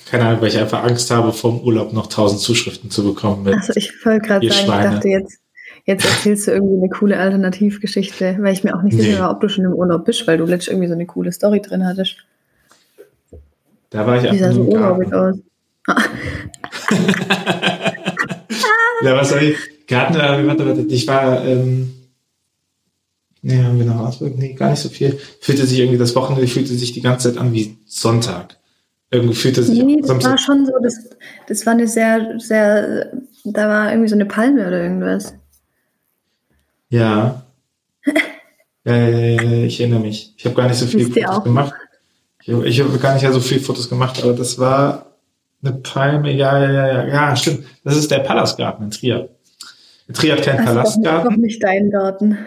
keine 0.09 0.25
Ahnung, 0.25 0.41
weil 0.41 0.49
ich 0.49 0.57
einfach 0.57 0.83
Angst 0.83 1.11
habe, 1.11 1.33
vom 1.33 1.61
Urlaub 1.61 1.93
noch 1.93 2.07
tausend 2.07 2.41
Zuschriften 2.41 2.89
zu 2.89 3.03
bekommen. 3.03 3.47
also 3.47 3.73
ich 3.75 3.93
wollte 4.05 4.27
gerade 4.27 4.49
sagen, 4.49 4.65
Schweine. 4.65 4.87
ich 4.87 4.93
dachte 4.93 5.07
jetzt, 5.09 5.39
jetzt 5.85 6.05
erzählst 6.05 6.47
du 6.47 6.51
irgendwie 6.51 6.77
eine 6.77 6.89
coole 6.89 7.17
Alternativgeschichte, 7.17 8.37
weil 8.39 8.53
ich 8.53 8.63
mir 8.63 8.75
auch 8.75 8.81
nicht 8.81 8.95
nee. 8.95 9.03
sicher 9.03 9.21
war, 9.21 9.31
ob 9.31 9.41
du 9.41 9.49
schon 9.49 9.65
im 9.65 9.73
Urlaub 9.73 10.05
bist, 10.05 10.27
weil 10.27 10.37
du 10.37 10.45
letztens 10.45 10.69
irgendwie 10.69 10.87
so 10.87 10.93
eine 10.93 11.05
coole 11.05 11.31
Story 11.31 11.61
drin 11.61 11.85
hattest. 11.85 12.17
Da 13.89 14.07
war 14.07 14.23
ich 14.23 14.31
Wie 14.31 14.37
sah 14.37 14.51
so 14.51 14.61
Urlaub 14.61 15.11
aus? 15.13 15.37
ja, 19.03 19.15
was 19.15 19.29
soll 19.29 19.43
ich? 19.43 19.57
Garten, 19.87 20.15
warte, 20.47 20.65
warte, 20.65 20.81
ich 20.81 21.07
war, 21.07 21.43
ähm, 21.45 21.91
nee, 23.41 23.61
haben 23.61 23.77
wir 23.77 23.85
noch 23.85 23.99
Ausdruck? 23.99 24.37
Nee, 24.37 24.53
gar 24.53 24.69
nicht 24.69 24.79
so 24.79 24.89
viel. 24.89 25.19
Fühlte 25.41 25.65
sich 25.65 25.79
irgendwie 25.79 25.97
das 25.97 26.15
Wochenende, 26.15 26.47
fühlte 26.47 26.73
sich 26.73 26.93
die 26.93 27.01
ganze 27.01 27.31
Zeit 27.31 27.41
an 27.41 27.51
wie 27.51 27.77
Sonntag. 27.85 28.60
Irgendwie 29.11 29.49
es 29.49 29.67
sich. 29.67 29.83
Nee, 29.83 30.01
das 30.01 30.23
war 30.23 30.37
schon 30.37 30.65
so, 30.65 30.71
das, 30.81 31.09
das 31.47 31.65
war 31.65 31.73
eine 31.73 31.87
sehr, 31.87 32.39
sehr, 32.39 33.11
da 33.43 33.67
war 33.67 33.91
irgendwie 33.91 34.07
so 34.07 34.15
eine 34.15 34.25
Palme 34.25 34.65
oder 34.65 34.81
irgendwas. 34.81 35.35
Ja. 36.89 37.43
ja, 38.85 38.95
ja, 38.95 39.19
ja, 39.19 39.65
ich 39.65 39.81
erinnere 39.81 39.99
mich. 39.99 40.33
Ich 40.37 40.45
habe 40.45 40.55
gar 40.55 40.69
nicht 40.69 40.77
so 40.77 40.85
viele 40.85 41.05
Fotos 41.07 41.25
auch? 41.25 41.43
gemacht. 41.43 41.73
Ich, 42.43 42.79
habe 42.79 42.97
gar 42.99 43.13
nicht 43.13 43.27
so 43.27 43.39
viele 43.41 43.59
Fotos 43.59 43.89
gemacht, 43.89 44.23
aber 44.23 44.33
das 44.33 44.57
war 44.57 45.17
eine 45.61 45.73
Palme. 45.73 46.31
Ja, 46.31 46.57
ja, 46.57 46.71
ja, 46.71 46.87
ja, 46.87 47.07
ja, 47.07 47.35
stimmt. 47.35 47.65
Das 47.83 47.97
ist 47.97 48.09
der 48.09 48.19
Palastgarten 48.19 48.85
in 48.85 48.91
Trier. 48.91 49.29
In 50.07 50.13
Trier 50.13 50.37
hat 50.37 50.43
keinen 50.43 50.65
Palastgarten. 50.65 51.25
Das 51.25 51.35
ist 51.35 51.41
nicht 51.41 51.63
dein 51.63 51.91
Garten. 51.91 52.37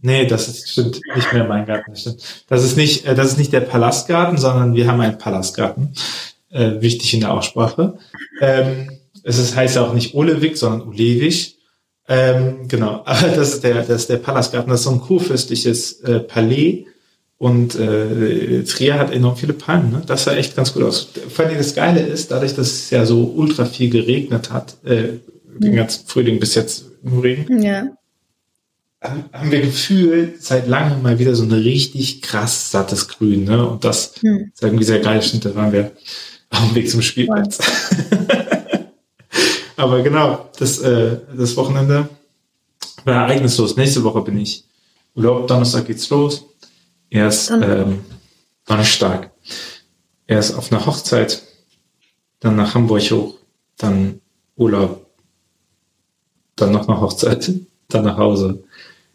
Nee, 0.00 0.26
das 0.26 0.48
ist, 0.48 0.70
stimmt 0.70 1.00
nicht 1.14 1.32
mehr 1.32 1.44
mein 1.44 1.66
Garten. 1.66 1.90
Das, 1.90 2.00
stimmt. 2.00 2.44
das 2.48 2.64
ist 2.64 2.76
nicht, 2.76 3.04
äh, 3.06 3.14
das 3.14 3.28
ist 3.28 3.38
nicht 3.38 3.52
der 3.52 3.60
Palastgarten, 3.60 4.38
sondern 4.38 4.74
wir 4.74 4.86
haben 4.86 5.00
einen 5.00 5.18
Palastgarten. 5.18 5.92
Äh, 6.50 6.80
wichtig 6.80 7.12
in 7.12 7.20
der 7.20 7.32
Aussprache. 7.32 7.98
Ähm, 8.40 8.90
es 9.22 9.38
ist, 9.38 9.54
heißt 9.54 9.76
auch 9.76 9.92
nicht 9.92 10.14
Olewig, 10.14 10.56
sondern 10.56 10.88
Ulewig. 10.88 11.58
Ähm, 12.08 12.68
genau, 12.68 13.02
aber 13.04 13.28
das 13.28 13.54
ist 13.54 13.64
der, 13.64 13.82
das 13.82 14.02
ist 14.02 14.10
der 14.10 14.16
Palastgarten. 14.16 14.70
Das 14.70 14.80
ist 14.80 14.84
so 14.84 14.92
ein 14.92 15.00
kurfürstliches 15.00 16.00
äh, 16.00 16.20
Palais 16.20 16.86
Und 17.36 17.74
äh, 17.74 18.62
Trier 18.62 18.98
hat 18.98 19.12
enorm 19.12 19.36
viele 19.36 19.52
Palmen. 19.52 19.90
Ne? 19.90 20.02
Das 20.06 20.24
sah 20.24 20.34
echt 20.34 20.56
ganz 20.56 20.72
gut 20.72 20.84
aus. 20.84 21.10
Vor 21.28 21.44
allem 21.44 21.58
das 21.58 21.74
Geile 21.74 22.00
ist, 22.00 22.30
dadurch, 22.30 22.54
dass 22.54 22.68
es 22.68 22.90
ja 22.90 23.04
so 23.04 23.24
ultra 23.36 23.66
viel 23.66 23.90
geregnet 23.90 24.50
hat, 24.50 24.76
äh, 24.84 25.18
den 25.58 25.74
ganzen 25.74 26.06
Frühling 26.06 26.40
bis 26.40 26.54
jetzt 26.54 26.86
im 27.04 27.18
Regen, 27.18 27.62
Ja. 27.62 27.88
Haben 29.00 29.50
wir 29.50 29.60
gefühlt 29.60 30.42
seit 30.42 30.66
langem 30.66 31.02
mal 31.02 31.18
wieder 31.18 31.34
so 31.34 31.44
ein 31.44 31.52
richtig 31.52 32.22
krass 32.22 32.70
sattes 32.70 33.08
Grün. 33.08 33.44
Ne? 33.44 33.66
Und 33.68 33.84
das 33.84 34.14
Hm. 34.20 34.50
ist 34.52 34.62
irgendwie 34.62 34.84
sehr 34.84 35.00
geil. 35.00 35.22
Stimmt, 35.22 35.44
da 35.44 35.54
waren 35.54 35.72
wir 35.72 35.92
auf 36.50 36.66
dem 36.66 36.74
Weg 36.74 36.90
zum 36.90 37.02
Spielplatz. 37.02 37.58
Aber 39.76 40.02
genau, 40.02 40.50
das, 40.58 40.78
äh, 40.80 41.18
das 41.36 41.56
Wochenende 41.56 42.08
war 43.04 43.14
ereignislos. 43.26 43.76
Nächste 43.76 44.02
Woche 44.02 44.22
bin 44.22 44.38
ich 44.38 44.64
Urlaub. 45.14 45.46
Donnerstag 45.46 45.86
geht's 45.86 46.08
los. 46.10 46.44
Erst 47.10 47.50
Donnerstag. 47.50 47.86
ähm, 47.86 48.00
Donnerstag. 48.66 49.30
Erst 50.26 50.54
auf 50.56 50.72
einer 50.72 50.84
Hochzeit, 50.84 51.42
dann 52.40 52.56
nach 52.56 52.74
Hamburg 52.74 53.02
hoch, 53.10 53.36
dann 53.78 54.20
Urlaub, 54.56 55.06
dann 56.56 56.72
noch 56.72 56.86
eine 56.88 57.00
Hochzeit, 57.00 57.50
dann 57.88 58.04
nach 58.04 58.18
Hause. 58.18 58.62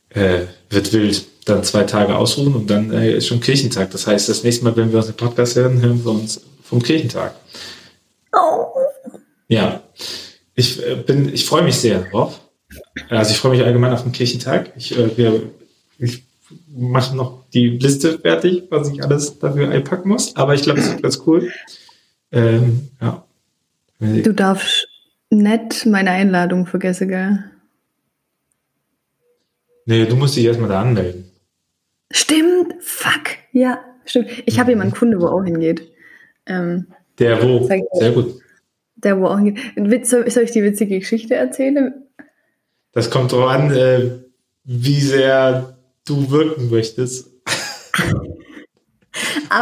Äh, 0.10 0.42
wird 0.70 0.92
wild. 0.94 1.26
Dann 1.46 1.64
zwei 1.64 1.84
Tage 1.84 2.16
ausruhen 2.16 2.56
und 2.56 2.70
dann 2.70 2.92
äh, 2.92 3.18
ist 3.18 3.28
schon 3.28 3.42
Kirchentag. 3.42 3.92
Das 3.92 4.08
heißt, 4.08 4.30
das 4.30 4.44
nächste 4.44 4.64
Mal, 4.64 4.76
wenn 4.78 4.92
wir 4.92 4.98
uns 4.98 5.08
den 5.08 5.16
Podcast 5.16 5.56
hören, 5.56 5.82
hören 5.82 6.04
wir 6.04 6.12
uns 6.12 6.42
vom 6.64 6.82
Kirchentag. 6.82 7.36
Oh. 8.32 8.68
Ja, 9.50 9.84
ich 10.56 10.82
äh, 10.86 10.96
bin, 10.96 11.34
ich 11.34 11.46
freue 11.46 11.64
mich 11.64 11.76
sehr 11.76 12.02
drauf. 12.04 12.40
Also 13.10 13.32
ich 13.32 13.38
freue 13.38 13.52
mich 13.52 13.64
allgemein 13.64 13.92
auf 13.92 14.04
den 14.04 14.14
Kirchentag. 14.14 14.72
Ich, 14.78 14.98
äh, 14.98 15.18
wir, 15.18 15.52
ich 16.00 16.24
mache 16.70 17.16
noch 17.16 17.44
die 17.54 17.70
Liste 17.70 18.18
fertig, 18.20 18.64
was 18.70 18.90
ich 18.90 19.04
alles 19.04 19.38
dafür 19.38 19.70
einpacken 19.70 20.10
muss. 20.10 20.36
Aber 20.36 20.54
ich 20.54 20.64
glaube, 20.64 20.80
es 20.80 20.90
wird 20.90 21.04
ganz 21.04 21.22
cool. 21.28 21.52
Ähm, 22.32 22.90
ja. 23.02 23.26
Du 24.00 24.34
darfst 24.34 24.88
nicht 25.30 25.86
meine 25.86 26.12
Einladung 26.12 26.66
vergessen, 26.66 27.10
gell? 27.10 27.44
Nee, 29.86 30.06
du 30.06 30.16
musst 30.16 30.36
dich 30.36 30.46
erstmal 30.46 30.70
da 30.70 30.82
anmelden. 30.82 31.30
Stimmt, 32.12 32.76
fuck. 32.82 33.24
Ja, 33.52 33.80
stimmt. 34.06 34.30
Ich 34.46 34.60
habe 34.60 34.72
jemanden 34.72 34.94
Kunde, 34.94 35.20
wo 35.20 35.28
auch 35.28 35.44
hingeht. 35.44 35.92
Ähm, 36.46 36.88
Der 37.20 37.42
wo? 37.42 37.68
Sehr 37.94 38.12
gut. 38.12 38.36
der 38.96 39.20
wo 39.20 39.28
auch 39.28 39.38
hingeht. 39.38 39.60
Witz, 39.76 40.10
soll 40.10 40.30
soll 40.30 40.44
ich 40.44 40.52
die 40.52 40.64
witzige 40.64 41.00
Geschichte 41.00 41.36
erzählen? 41.36 41.94
Das 42.94 43.10
kommt 43.10 43.32
drauf 43.32 43.50
an, 43.50 43.72
äh, 43.74 44.20
wie 44.64 45.00
sehr 45.02 45.78
du 46.06 46.30
wirken 46.30 46.70
möchtest 46.70 47.28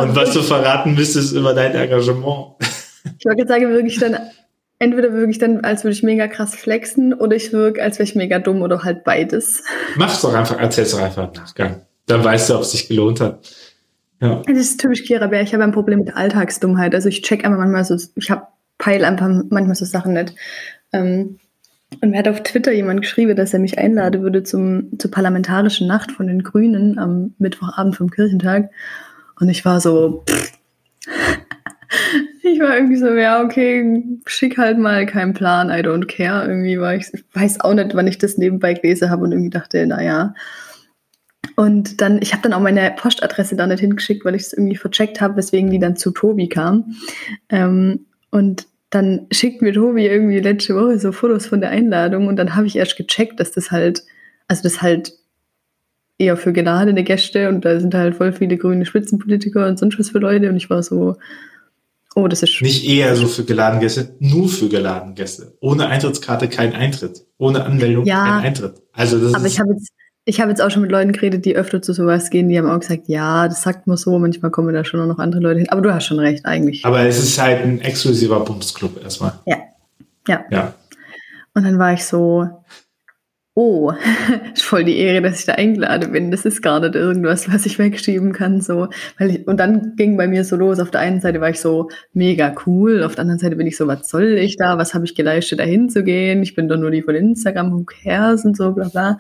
und 0.02 0.16
was 0.16 0.34
du 0.34 0.42
verraten 0.42 0.96
müsstest 0.96 1.34
über 1.34 1.54
dein 1.54 1.74
Engagement. 1.74 2.56
ich 3.18 3.26
wollte 3.26 3.48
sagen, 3.48 3.70
wirklich 3.72 3.98
dann, 4.00 4.18
entweder 4.82 5.14
wirklich 5.14 5.38
dann, 5.38 5.64
als 5.64 5.84
würde 5.84 5.94
ich 5.94 6.04
mega 6.04 6.28
krass 6.28 6.56
flexen 6.56 7.14
oder 7.14 7.36
ich 7.36 7.54
wirke, 7.54 7.82
als 7.82 8.00
wäre 8.00 8.10
ich 8.10 8.16
mega 8.16 8.40
dumm 8.40 8.62
oder 8.62 8.84
halt 8.84 9.04
beides. 9.04 9.64
Mach's 9.96 10.22
doch 10.22 10.34
einfach, 10.34 10.60
erzähl's 10.60 10.92
doch 10.92 11.02
einfach 11.02 11.28
im 11.28 11.34
Nachgang. 11.34 11.82
Dann 12.08 12.24
weißt 12.24 12.50
du, 12.50 12.56
ob 12.56 12.62
es 12.62 12.72
sich 12.72 12.88
gelohnt 12.88 13.22
hat. 13.22 13.48
Ja. 14.20 14.42
Das 14.46 14.58
ist 14.58 14.80
typisch 14.80 15.04
Kira 15.04 15.28
Bär. 15.28 15.42
Ich 15.42 15.54
habe 15.54 15.64
ein 15.64 15.72
Problem 15.72 16.00
mit 16.00 16.16
Alltagsdummheit. 16.16 16.96
Also 16.96 17.10
ich 17.10 17.22
check 17.22 17.46
einfach 17.46 17.60
manchmal 17.60 17.86
so, 17.86 17.96
ich 18.16 18.32
habe 18.32 18.48
peil 18.80 19.06
einfach 19.06 19.30
manchmal 19.50 19.76
so 19.76 19.86
Sachen 19.86 20.14
nicht. 20.14 20.36
Ähm, 20.92 21.38
und 22.02 22.12
mir 22.12 22.20
hat 22.20 22.28
auf 22.28 22.42
Twitter 22.42 22.72
jemand 22.72 23.02
geschrieben, 23.02 23.36
dass 23.36 23.54
er 23.54 23.60
mich 23.60 23.78
einladen 23.78 24.22
würde 24.24 24.44
zum, 24.44 24.98
zur 24.98 25.12
parlamentarischen 25.12 25.88
Nacht 25.88 26.12
von 26.12 26.28
den 26.28 26.42
Grünen 26.42 26.98
am 26.98 27.36
Mittwochabend 27.38 27.96
vom 27.96 28.10
Kirchentag. 28.10 28.72
Und 29.40 29.50
ich 29.50 29.64
war 29.64 29.80
so, 29.80 30.24
pff. 30.28 30.52
Ich 32.44 32.60
war 32.60 32.76
irgendwie 32.76 32.98
so, 32.98 33.08
ja, 33.08 33.44
okay, 33.44 34.04
schick 34.26 34.58
halt 34.58 34.78
mal, 34.78 35.06
kein 35.06 35.34
Plan, 35.34 35.70
I 35.70 35.84
don't 35.84 36.06
care. 36.06 36.48
Irgendwie 36.48 36.80
war 36.80 36.96
ich, 36.96 37.08
ich 37.14 37.24
weiß 37.34 37.62
auch 37.62 37.74
nicht, 37.74 37.96
wann 37.96 38.08
ich 38.08 38.18
das 38.18 38.38
nebenbei 38.38 38.74
gelesen 38.74 39.10
habe 39.10 39.24
und 39.24 39.32
irgendwie 39.32 39.50
dachte, 39.50 39.86
naja. 39.86 40.34
Und 41.56 42.02
dann, 42.02 42.22
ich 42.22 42.34
habe 42.34 42.44
dann 42.44 42.54
auch 42.54 42.62
meine 42.62 42.94
Postadresse 42.96 43.56
da 43.56 43.68
nicht 43.68 43.82
hingeschickt, 43.82 44.26
weil 44.26 44.36
ich 44.36 44.44
es 44.44 44.54
irgendwie 44.54 44.76
vercheckt 44.76 45.22
habe, 45.22 45.36
weswegen 45.36 45.70
die 45.70 45.80
dann 45.80 45.96
zu 45.96 46.12
Tobi 46.12 46.50
kam. 46.50 46.96
Ähm, 47.50 48.06
und 48.32 48.68
dann 48.90 49.28
schickt 49.32 49.62
mir 49.62 49.74
Tobi 49.74 50.08
irgendwie 50.08 50.40
letzte 50.40 50.76
Woche 50.76 51.00
so 51.00 51.12
Fotos 51.12 51.48
von 51.48 51.62
der 51.62 51.70
Einladung 51.70 52.28
und 52.28 52.36
dann 52.38 52.56
habe 52.56 52.68
ich 52.68 52.76
erst 52.76 52.98
gecheckt, 52.98 53.40
dass 53.40 53.52
das 53.52 53.72
halt, 53.72 54.04
also 54.48 54.64
das 54.64 54.82
halt 54.82 55.14
eher 56.18 56.38
für 56.38 56.54
geladene 56.54 57.04
Gäste 57.04 57.50
und 57.50 57.64
da 57.66 57.80
sind 57.80 57.96
halt 57.96 58.16
voll 58.16 58.34
viele 58.34 58.58
grüne 58.58 58.86
Spitzenpolitiker 58.86 59.68
und 59.68 59.80
sonst 59.80 59.98
was 59.98 60.10
für 60.10 60.20
Leute 60.20 60.50
und 60.50 60.58
ich 60.58 60.70
war 60.70 60.84
so, 60.84 61.16
oh, 62.16 62.28
das 62.28 62.44
ist 62.44 62.62
Nicht 62.62 62.88
eher 62.88 63.16
so 63.16 63.28
für 63.28 63.44
geladene 63.44 63.82
Gäste, 63.82 64.16
nur 64.20 64.50
für 64.50 64.68
geladene 64.70 65.14
Gäste. 65.14 65.54
Ohne 65.62 65.88
Eintrittskarte 65.88 66.48
kein 66.50 66.74
Eintritt. 66.74 67.26
Ohne 67.38 67.64
Anmeldung 67.66 68.06
Ja. 68.06 68.24
kein 68.26 68.46
Eintritt. 68.46 68.82
Also 68.94 69.20
das 69.20 69.34
Aber 69.34 69.46
ist 69.46 69.54
ich 69.54 69.60
habe 69.60 69.74
jetzt, 69.74 69.90
ich 70.26 70.40
habe 70.42 70.50
jetzt 70.52 70.62
auch 70.62 70.70
schon 70.70 70.82
mit 70.84 70.92
Leuten 70.92 71.12
geredet, 71.14 71.46
die 71.46 71.56
öfter 71.56 71.82
zu 71.82 71.94
sowas 71.94 72.30
gehen, 72.30 72.50
die 72.50 72.58
haben 72.58 72.70
auch 72.70 72.80
gesagt, 72.80 73.04
ja, 73.08 73.48
das 73.48 73.62
sagt 73.64 73.88
man 73.88 73.98
so, 73.98 74.20
manchmal 74.20 74.52
kommen 74.52 74.74
da 74.74 74.84
schon 74.84 75.08
noch 75.08 75.18
andere 75.20 75.42
Leute 75.42 75.60
hin. 75.60 75.70
Aber 75.70 75.82
du 75.82 75.94
hast 75.94 76.06
schon 76.06 76.20
recht, 76.20 76.46
eigentlich. 76.46 76.86
aber 76.86 77.02
es 77.02 77.18
ist 77.22 77.42
halt 77.42 77.64
ein 77.64 77.82
exklusiver 77.82 78.40
Bumsclub 78.42 79.02
erstmal. 79.04 79.34
Ja. 79.46 79.58
Ja. 80.28 80.46
Ja. 80.52 80.74
Und 81.54 81.64
dann 81.66 81.80
war 81.80 81.94
ich 81.94 82.06
so, 82.06 82.48
oh, 83.54 83.92
ist 84.54 84.64
voll 84.64 84.86
die 84.86 84.98
Ehre, 84.98 85.22
dass 85.22 85.40
ich 85.40 85.46
da 85.46 85.54
eingeladen 85.54 86.12
bin. 86.12 86.32
Das 86.32 86.46
ist 86.46 86.62
gar 86.62 86.80
nicht 86.80 86.96
irgendwas, 86.96 87.52
was 87.52 87.66
ich 87.66 87.78
wegschieben 87.80 88.32
kann. 88.32 88.62
So. 88.62 88.88
Weil 89.18 89.32
ich, 89.32 89.48
und 89.48 89.58
dann 89.60 89.96
ging 89.98 90.18
bei 90.18 90.28
mir 90.28 90.46
so 90.46 90.56
los. 90.56 90.80
Auf 90.80 90.92
der 90.92 91.02
einen 91.02 91.20
Seite 91.22 91.42
war 91.42 91.50
ich 91.50 91.60
so 91.60 91.90
mega 92.14 92.56
cool, 92.66 93.04
auf 93.04 93.16
der 93.16 93.24
anderen 93.24 93.40
Seite 93.40 93.56
bin 93.56 93.68
ich 93.68 93.78
so, 93.78 93.88
was 93.88 94.10
soll 94.10 94.38
ich 94.38 94.56
da? 94.58 94.78
Was 94.78 94.94
habe 94.94 95.06
ich 95.06 95.16
geleistet, 95.16 95.60
da 95.60 95.64
hinzugehen? 95.64 96.44
Ich 96.44 96.56
bin 96.56 96.70
doch 96.70 96.78
nur 96.78 96.92
die 96.92 97.02
von 97.02 97.16
Instagram, 97.16 97.72
who 97.74 97.84
cares 97.84 98.46
und 98.46 98.56
so, 98.56 98.72
bla 98.72 98.88
bla. 98.88 99.18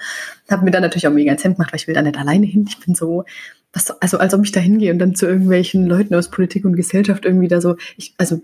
Hab 0.49 0.63
mir 0.63 0.71
dann 0.71 0.81
natürlich 0.81 1.07
auch 1.07 1.13
mega 1.13 1.31
ins 1.31 1.43
Hemd 1.43 1.57
gemacht, 1.57 1.73
weil 1.73 1.79
ich 1.79 1.87
will 1.87 1.95
da 1.95 2.01
nicht 2.01 2.17
alleine 2.17 2.45
hin. 2.45 2.65
Ich 2.69 2.79
bin 2.79 2.95
so, 2.95 3.25
was, 3.73 3.91
also 4.01 4.17
als 4.17 4.33
ob 4.33 4.43
ich 4.43 4.51
da 4.51 4.59
hingehe 4.59 4.91
und 4.91 4.99
dann 4.99 5.15
zu 5.15 5.25
irgendwelchen 5.25 5.87
Leuten 5.87 6.15
aus 6.15 6.29
Politik 6.29 6.65
und 6.65 6.75
Gesellschaft 6.75 7.25
irgendwie 7.25 7.47
da 7.47 7.59
so, 7.59 7.75
ich, 7.97 8.13
also 8.17 8.41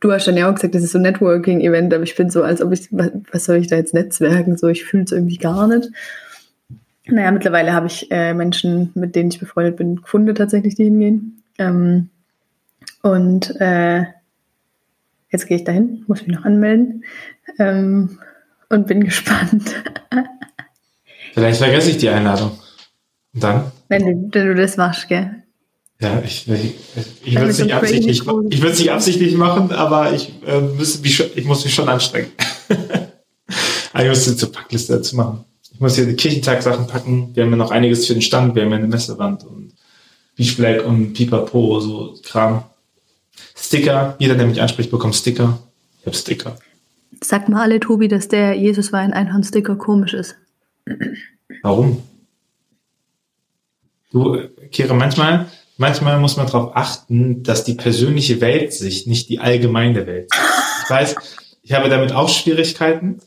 du 0.00 0.12
hast 0.12 0.26
dann 0.26 0.36
ja 0.36 0.50
auch 0.50 0.54
gesagt, 0.54 0.74
das 0.74 0.82
ist 0.82 0.92
so 0.92 0.98
ein 0.98 1.02
Networking-Event, 1.02 1.94
aber 1.94 2.04
ich 2.04 2.16
bin 2.16 2.30
so, 2.30 2.42
als 2.42 2.60
ob 2.60 2.72
ich, 2.72 2.88
was, 2.90 3.10
was 3.32 3.44
soll 3.44 3.56
ich 3.56 3.68
da 3.68 3.76
jetzt 3.76 3.94
netzwerken? 3.94 4.56
So, 4.56 4.68
ich 4.68 4.84
fühle 4.84 5.04
es 5.04 5.12
irgendwie 5.12 5.38
gar 5.38 5.66
nicht. 5.68 5.90
Naja, 7.06 7.30
mittlerweile 7.30 7.72
habe 7.72 7.86
ich 7.86 8.10
äh, 8.10 8.34
Menschen, 8.34 8.90
mit 8.94 9.14
denen 9.14 9.30
ich 9.30 9.38
befreundet 9.38 9.76
bin, 9.76 9.96
gefunden 9.96 10.34
tatsächlich, 10.34 10.74
die 10.74 10.84
hingehen. 10.84 11.42
Ähm, 11.58 12.10
und 13.02 13.54
äh, 13.60 14.04
jetzt 15.30 15.46
gehe 15.46 15.58
ich 15.58 15.64
dahin, 15.64 16.04
muss 16.08 16.26
mich 16.26 16.36
noch 16.36 16.44
anmelden 16.44 17.04
ähm, 17.58 18.18
und 18.68 18.88
bin 18.88 19.04
gespannt, 19.04 19.74
Vielleicht 21.36 21.58
vergesse 21.58 21.90
ich 21.90 21.98
die 21.98 22.08
Einladung. 22.08 22.52
Und 23.34 23.44
dann? 23.44 23.70
wenn 23.88 24.06
du, 24.06 24.34
wenn 24.34 24.46
du 24.46 24.54
das 24.54 24.78
machst, 24.78 25.06
gell? 25.06 25.42
Ja, 25.98 26.20
ich, 26.22 26.46
ich, 26.46 26.74
ich 27.24 27.34
würde 27.34 27.50
es 27.50 27.58
nicht 27.58 27.72
absichtlich, 27.72 28.20
ich 28.20 28.26
würde 28.26 28.72
es 28.72 28.78
nicht 28.78 28.90
absichtlich 28.90 29.34
machen, 29.34 29.72
aber 29.72 30.12
ich, 30.12 30.30
äh, 30.46 30.60
müsste 30.60 31.00
mich 31.00 31.18
ich 31.36 31.44
muss 31.46 31.64
mich 31.64 31.72
schon 31.72 31.88
anstrengen. 31.88 32.30
aber 33.92 34.02
ich 34.02 34.08
muss 34.10 34.26
jetzt 34.26 34.38
zur 34.38 34.52
Packliste 34.52 34.94
dazu 34.94 35.16
machen. 35.16 35.44
Ich 35.72 35.80
muss 35.80 35.94
hier 35.94 36.06
die 36.06 36.16
Kirchentag-Sachen 36.16 36.86
packen. 36.86 37.34
Wir 37.34 37.44
haben 37.44 37.50
ja 37.50 37.56
noch 37.56 37.70
einiges 37.70 38.06
für 38.06 38.12
den 38.12 38.22
Stand. 38.22 38.54
Wir 38.54 38.64
haben 38.64 38.70
ja 38.70 38.76
eine 38.76 38.88
Messewand 38.88 39.44
und 39.44 39.72
Beach 40.36 40.56
Black 40.56 40.84
und 40.86 41.14
Pipapo, 41.14 41.80
so 41.80 42.18
Kram. 42.22 42.64
Sticker. 43.54 44.16
Jeder, 44.18 44.34
der 44.34 44.46
mich 44.46 44.60
anspricht, 44.60 44.90
bekommt 44.90 45.16
Sticker. 45.16 45.58
Ich 46.00 46.06
habe 46.06 46.16
Sticker. 46.16 46.56
Sag 47.22 47.48
mal 47.48 47.62
alle, 47.62 47.80
Tobi, 47.80 48.08
dass 48.08 48.28
der 48.28 48.54
Jesus 48.54 48.92
war 48.92 49.00
ein 49.00 49.14
Einhornsticker 49.14 49.76
komisch 49.76 50.12
ist. 50.12 50.36
Warum? 51.62 52.02
Du, 54.12 54.34
äh, 54.34 54.48
Kira, 54.70 54.94
manchmal, 54.94 55.46
manchmal 55.76 56.18
muss 56.18 56.36
man 56.36 56.46
darauf 56.46 56.76
achten, 56.76 57.42
dass 57.42 57.64
die 57.64 57.74
persönliche 57.74 58.40
Weltsicht 58.40 59.06
nicht 59.06 59.28
die 59.28 59.38
allgemeine 59.40 60.06
Welt 60.06 60.30
ist. 60.32 60.40
Ich 60.84 60.90
weiß, 60.90 61.14
ich 61.62 61.72
habe 61.72 61.88
damit 61.88 62.12
auch 62.12 62.28
Schwierigkeiten, 62.28 63.20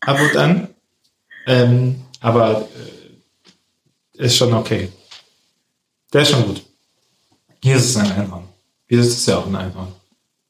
ab 0.00 0.18
und 0.20 0.36
an, 0.36 0.68
ähm, 1.46 2.02
aber 2.20 2.68
äh, 4.16 4.24
ist 4.24 4.36
schon 4.36 4.52
okay. 4.54 4.88
Der 6.12 6.22
ist 6.22 6.30
schon 6.30 6.46
gut. 6.46 6.62
Jesus 7.62 7.90
ist 7.90 7.96
ein 7.96 8.12
Einhorn. 8.12 8.48
Jesus 8.88 9.08
ist 9.08 9.28
ja 9.28 9.38
auch 9.38 9.46
ein 9.46 9.56
Einhorn. 9.56 9.92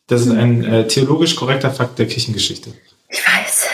Das 0.06 0.22
ist 0.22 0.30
ein 0.30 0.64
äh, 0.64 0.86
theologisch 0.86 1.36
korrekter 1.36 1.70
Fakt 1.70 1.98
der 1.98 2.06
Kirchengeschichte. 2.06 2.72
Ich 3.08 3.20
weiß. 3.24 3.66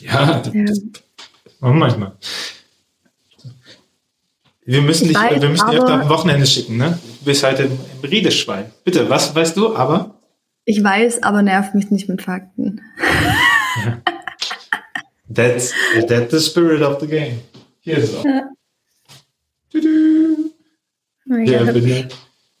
Ja, 0.00 0.40
das, 0.40 0.52
Ja. 0.54 0.64
Oh, 1.60 1.72
manchmal. 1.72 2.16
Wir 4.68 4.82
müssen 4.82 5.08
Ich 5.08 5.16
dich, 5.16 5.40
wir 5.40 5.48
müssen 5.48 5.70
dich 5.70 5.80
am 5.80 6.10
Wochenende 6.10 6.44
schicken, 6.46 6.76
ne? 6.76 6.98
Du 7.20 7.24
bist 7.24 7.42
halt 7.42 7.58
im, 7.58 7.70
im 8.02 8.06
Redeschwein. 8.06 8.66
Bitte, 8.84 9.08
was 9.08 9.34
weißt 9.34 9.56
du? 9.56 9.74
Aber 9.74 10.20
Ich 10.66 10.84
weiß, 10.84 11.22
aber 11.22 11.40
nervt 11.40 11.74
mich 11.74 11.90
nicht 11.90 12.06
mit 12.06 12.20
Fakten. 12.20 12.82
that's, 15.34 15.72
that's 16.06 16.30
the 16.32 16.38
spirit 16.40 16.82
of 16.82 17.00
the 17.00 17.06
game. 17.06 17.38
Hier 17.80 17.96
ist 17.96 18.10
es 18.10 18.16
auch. 18.16 18.24
Tudu. 19.72 20.50
Oh 21.30 21.34
Ja, 21.36 21.64
Gott. 21.64 21.72
bin, 21.72 22.08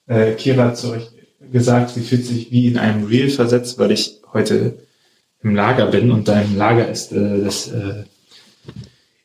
äh, 0.06 0.32
Kira 0.32 0.64
hat 0.64 0.78
zu 0.78 0.92
euch 0.92 1.10
gesagt, 1.52 1.90
sie 1.90 2.00
fühlt 2.00 2.24
sich 2.24 2.50
wie 2.50 2.68
in 2.68 2.78
einem 2.78 3.04
Reel 3.04 3.28
versetzt, 3.28 3.78
weil 3.78 3.90
ich 3.90 4.22
heute 4.32 4.78
im 5.42 5.54
Lager 5.54 5.84
bin 5.88 6.10
und 6.10 6.26
da 6.26 6.40
im 6.40 6.56
Lager 6.56 6.88
ist 6.88 7.12
äh, 7.12 7.44
das 7.44 7.68
äh, 7.68 8.04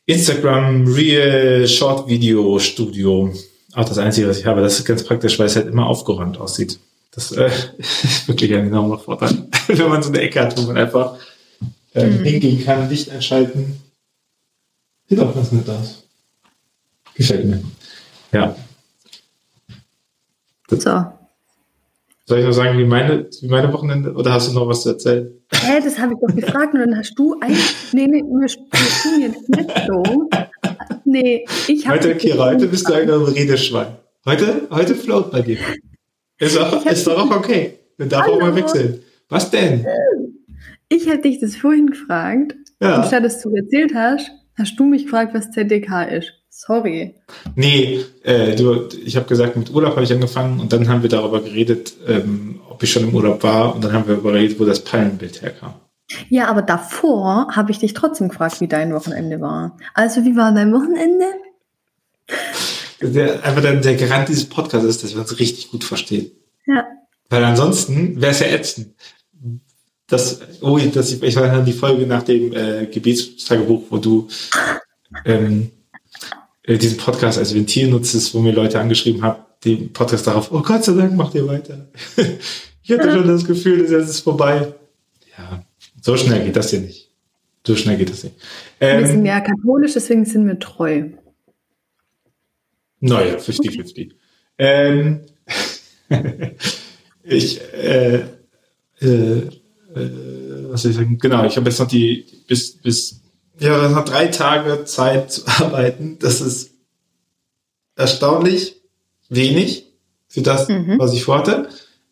Instagram 0.06 0.86
Reel 0.92 1.66
Short 1.66 2.08
Video 2.08 2.58
Studio. 2.58 3.32
Auch 3.74 3.84
das 3.88 3.98
Einzige, 3.98 4.28
was 4.28 4.38
ich 4.38 4.46
habe. 4.46 4.60
Das 4.60 4.78
ist 4.78 4.84
ganz 4.84 5.02
praktisch, 5.04 5.38
weil 5.38 5.46
es 5.46 5.56
halt 5.56 5.66
immer 5.66 5.86
aufgeräumt 5.86 6.38
aussieht. 6.38 6.78
Das 7.10 7.32
äh, 7.32 7.50
ist 7.78 8.28
wirklich 8.28 8.52
ein 8.54 8.66
enormer 8.66 8.98
Vorteil, 8.98 9.46
wenn 9.68 9.88
man 9.88 10.02
so 10.02 10.10
eine 10.10 10.20
Ecke 10.20 10.40
hat, 10.40 10.56
wo 10.58 10.62
man 10.62 10.76
einfach 10.76 11.16
ähm, 11.94 12.18
Mhm. 12.20 12.24
hingehen 12.24 12.64
kann, 12.64 12.88
Licht 12.90 13.08
einschalten. 13.10 13.80
Sieht 15.08 15.20
auch 15.20 15.34
ganz 15.34 15.52
nett 15.52 15.68
aus. 15.70 16.02
Gefällt 17.14 17.46
mir. 17.46 17.62
Ja. 18.32 18.56
So. 20.68 21.04
Soll 22.26 22.38
ich 22.38 22.46
noch 22.46 22.52
sagen, 22.52 22.78
wie 22.78 22.86
meine, 22.86 23.28
wie 23.42 23.48
meine 23.48 23.70
Wochenende, 23.70 24.14
oder 24.14 24.32
hast 24.32 24.48
du 24.48 24.54
noch 24.54 24.66
was 24.66 24.82
zu 24.82 24.90
erzählen? 24.90 25.30
Hä, 25.52 25.80
das 25.84 25.98
habe 25.98 26.14
ich 26.14 26.18
doch 26.20 26.34
gefragt 26.34 26.72
und 26.72 26.80
dann 26.80 26.96
hast 26.96 27.14
du 27.18 27.38
ein. 27.40 27.54
Nee, 27.92 28.06
nee, 28.06 28.22
wir, 28.22 28.46
tun 29.02 29.20
jetzt 29.20 29.48
nicht 29.48 29.70
so. 29.86 30.02
Nee, 31.04 31.44
ich 31.68 31.86
habe. 31.86 31.98
Heute, 31.98 32.14
Kira, 32.16 32.46
heute 32.46 32.66
bist 32.66 32.88
du 32.88 32.94
ein 32.94 33.10
Redeschwein. 33.10 33.98
Heute, 34.24 34.66
heute 34.70 34.94
float 34.94 35.30
bei 35.30 35.42
dir. 35.42 35.58
Ist, 36.38 36.58
auch, 36.58 36.84
ist 36.86 37.06
doch 37.06 37.18
auch 37.18 37.36
okay. 37.36 37.78
Wir 37.98 38.06
darf 38.06 38.26
auch 38.26 38.40
mal 38.40 38.56
wechseln. 38.56 39.00
Was 39.28 39.50
denn? 39.50 39.86
Ich 40.88 41.08
habe 41.08 41.20
dich 41.20 41.40
das 41.40 41.56
vorhin 41.56 41.88
gefragt. 41.88 42.54
Ja. 42.80 42.96
Und 42.96 43.06
statt 43.06 43.24
dass 43.24 43.42
du 43.42 43.54
erzählt 43.54 43.94
hast, 43.94 44.30
hast 44.56 44.78
du 44.78 44.84
mich 44.84 45.04
gefragt, 45.04 45.34
was 45.34 45.50
ZDK 45.50 46.04
ist. 46.04 46.32
Sorry. 46.56 47.16
Nee, 47.56 48.04
äh, 48.22 48.54
du, 48.54 48.88
ich 49.04 49.16
habe 49.16 49.26
gesagt, 49.26 49.56
mit 49.56 49.74
Urlaub 49.74 49.96
habe 49.96 50.04
ich 50.04 50.12
angefangen 50.12 50.60
und 50.60 50.72
dann 50.72 50.88
haben 50.88 51.02
wir 51.02 51.10
darüber 51.10 51.42
geredet, 51.42 51.94
ähm, 52.06 52.60
ob 52.68 52.80
ich 52.80 52.92
schon 52.92 53.02
im 53.02 53.12
Urlaub 53.12 53.42
war 53.42 53.74
und 53.74 53.82
dann 53.82 53.92
haben 53.92 54.06
wir 54.06 54.14
darüber 54.14 54.30
geredet, 54.30 54.60
wo 54.60 54.64
das 54.64 54.84
Palmenbild 54.84 55.42
herkam. 55.42 55.74
Ja, 56.28 56.46
aber 56.46 56.62
davor 56.62 57.48
habe 57.50 57.72
ich 57.72 57.80
dich 57.80 57.92
trotzdem 57.92 58.28
gefragt, 58.28 58.60
wie 58.60 58.68
dein 58.68 58.94
Wochenende 58.94 59.40
war. 59.40 59.76
Also, 59.94 60.24
wie 60.24 60.36
war 60.36 60.54
dein 60.54 60.72
Wochenende? 60.72 61.24
Der, 63.00 63.44
einfach 63.44 63.60
der, 63.60 63.80
der 63.80 63.96
Garant 63.96 64.28
dieses 64.28 64.48
Podcasts 64.48 64.86
ist, 64.86 65.02
dass 65.02 65.12
wir 65.12 65.22
uns 65.22 65.40
richtig 65.40 65.72
gut 65.72 65.82
verstehen. 65.82 66.30
Ja. 66.66 66.86
Weil 67.30 67.42
ansonsten 67.42 68.20
wäre 68.20 68.30
es 68.30 68.38
ja 68.38 68.46
ätzend. 68.46 68.94
Das, 70.06 70.40
oh, 70.60 70.78
das, 70.78 71.10
ich 71.10 71.36
war 71.36 71.62
die 71.62 71.72
Folge 71.72 72.06
nach 72.06 72.22
dem 72.22 72.52
äh, 72.52 72.86
Gebetstagebuch, 72.86 73.82
wo 73.90 73.98
du 73.98 74.28
ähm, 75.24 75.72
äh, 76.64 76.78
diesen 76.78 76.98
Podcast 76.98 77.38
als 77.38 77.54
Ventil 77.54 77.88
nutzest, 77.88 78.34
wo 78.34 78.40
mir 78.40 78.52
Leute 78.52 78.80
angeschrieben 78.80 79.22
haben, 79.22 79.42
den 79.64 79.92
Podcast 79.92 80.26
darauf, 80.26 80.52
oh 80.52 80.60
Gott 80.62 80.84
sei 80.84 80.92
Dank, 80.94 81.14
macht 81.14 81.34
ihr 81.34 81.46
weiter. 81.46 81.88
ich 82.82 82.90
hatte 82.90 83.12
schon 83.12 83.28
das 83.28 83.44
Gefühl, 83.44 83.80
jetzt 83.80 84.08
ist 84.08 84.20
vorbei. 84.20 84.74
Ja, 85.36 85.64
so 86.00 86.16
schnell 86.16 86.44
geht 86.44 86.56
das 86.56 86.70
hier 86.70 86.80
nicht. 86.80 87.10
So 87.66 87.76
schnell 87.76 87.96
geht 87.96 88.10
das 88.10 88.24
nicht. 88.24 88.36
Wir 88.78 89.06
sind 89.06 89.20
Ähm, 89.20 89.26
ja 89.26 89.40
katholisch, 89.40 89.94
deswegen 89.94 90.24
sind 90.24 90.46
wir 90.46 90.58
treu. 90.58 91.10
Naja, 93.00 93.36
50-50. 93.36 94.12
Ähm, 94.58 95.20
ich, 97.22 97.60
äh, 97.72 98.24
äh, 99.00 99.06
äh, 99.06 99.48
was 99.94 100.82
soll 100.82 100.90
ich 100.90 100.96
sagen? 100.96 101.18
Genau, 101.18 101.44
ich 101.44 101.56
habe 101.56 101.68
jetzt 101.68 101.78
noch 101.78 101.88
die, 101.88 102.26
bis, 102.46 102.76
bis, 102.76 103.20
ja, 103.58 103.88
noch 103.88 104.04
drei 104.04 104.26
Tage 104.28 104.84
Zeit 104.84 105.30
zu 105.32 105.42
arbeiten. 105.46 106.18
Das 106.20 106.40
ist 106.40 106.70
erstaunlich 107.96 108.80
wenig 109.28 109.86
für 110.28 110.42
das, 110.42 110.68
Mhm. 110.68 110.98
was 110.98 111.12
ich 111.12 111.24
vorhatte. 111.24 111.68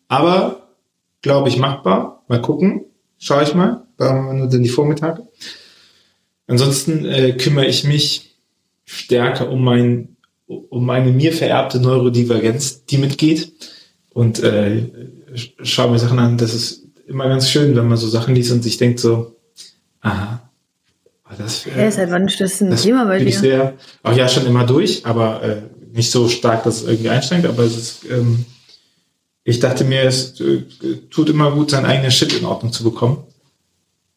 Aber, 0.07 0.69
glaube 1.21 1.49
ich, 1.49 1.57
machbar. 1.57 2.23
Mal 2.27 2.41
gucken. 2.41 2.85
Schau 3.17 3.41
ich 3.41 3.53
mal. 3.53 3.85
Brauchen 3.97 4.25
wir 4.27 4.33
nur 4.33 4.47
dann 4.49 4.63
die 4.63 4.69
Vormittage. 4.69 5.27
Ansonsten 6.47 7.05
äh, 7.05 7.33
kümmere 7.33 7.65
ich 7.67 7.83
mich 7.83 8.35
stärker 8.85 9.49
um 9.49 9.63
mein, 9.63 10.15
um 10.47 10.85
meine 10.85 11.11
mir 11.11 11.31
vererbte 11.33 11.79
Neurodivergenz, 11.79 12.85
die 12.85 12.97
mitgeht. 12.97 13.51
Und 14.13 14.39
äh, 14.43 14.83
sch- 15.33 15.53
schaue 15.63 15.91
mir 15.91 15.99
Sachen 15.99 16.19
an. 16.19 16.37
Das 16.37 16.53
ist 16.53 16.83
immer 17.07 17.27
ganz 17.27 17.49
schön, 17.49 17.75
wenn 17.75 17.87
man 17.87 17.97
so 17.97 18.07
Sachen 18.07 18.35
liest 18.35 18.51
und 18.51 18.61
sich 18.63 18.77
denkt 18.77 18.99
so, 18.99 19.35
aha, 20.01 20.42
das 21.37 21.63
seit 21.63 22.11
wann 22.11 22.27
ist 22.27 22.39
das 22.39 22.61
ein 22.61 22.71
das 22.71 22.83
Thema 22.83 23.05
bei 23.05 23.19
bin 23.19 23.27
ich 23.27 23.35
dir? 23.35 23.41
sehr, 23.41 23.73
auch 24.03 24.15
ja 24.15 24.27
schon 24.27 24.45
immer 24.45 24.65
durch, 24.65 25.05
aber 25.05 25.43
äh, 25.43 25.61
nicht 25.91 26.11
so 26.11 26.27
stark, 26.27 26.63
dass 26.63 26.81
es 26.81 26.87
irgendwie 26.87 27.09
einschränkt, 27.09 27.45
aber 27.45 27.63
es 27.63 27.77
ist, 27.77 28.05
ähm, 28.09 28.45
ich 29.43 29.59
dachte 29.59 29.83
mir, 29.83 30.03
es 30.03 30.39
äh, 30.39 30.63
tut 31.09 31.29
immer 31.29 31.51
gut, 31.51 31.71
seinen 31.71 31.85
eigenen 31.85 32.11
Shit 32.11 32.33
in 32.33 32.45
Ordnung 32.45 32.71
zu 32.71 32.83
bekommen. 32.83 33.23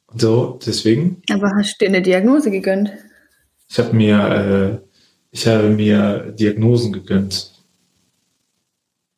Und 0.07 0.21
so, 0.21 0.59
deswegen, 0.65 1.21
Aber 1.31 1.51
hast 1.57 1.75
du 1.75 1.85
dir 1.85 1.89
eine 1.89 2.03
Diagnose 2.03 2.51
gegönnt? 2.51 2.93
ich 3.69 3.79
habe 3.79 3.95
mir, 3.95 4.81
äh, 4.83 4.89
ich 5.31 5.47
habe 5.47 5.69
mir 5.69 6.33
Diagnosen 6.39 6.93
gegönnt. 6.93 7.53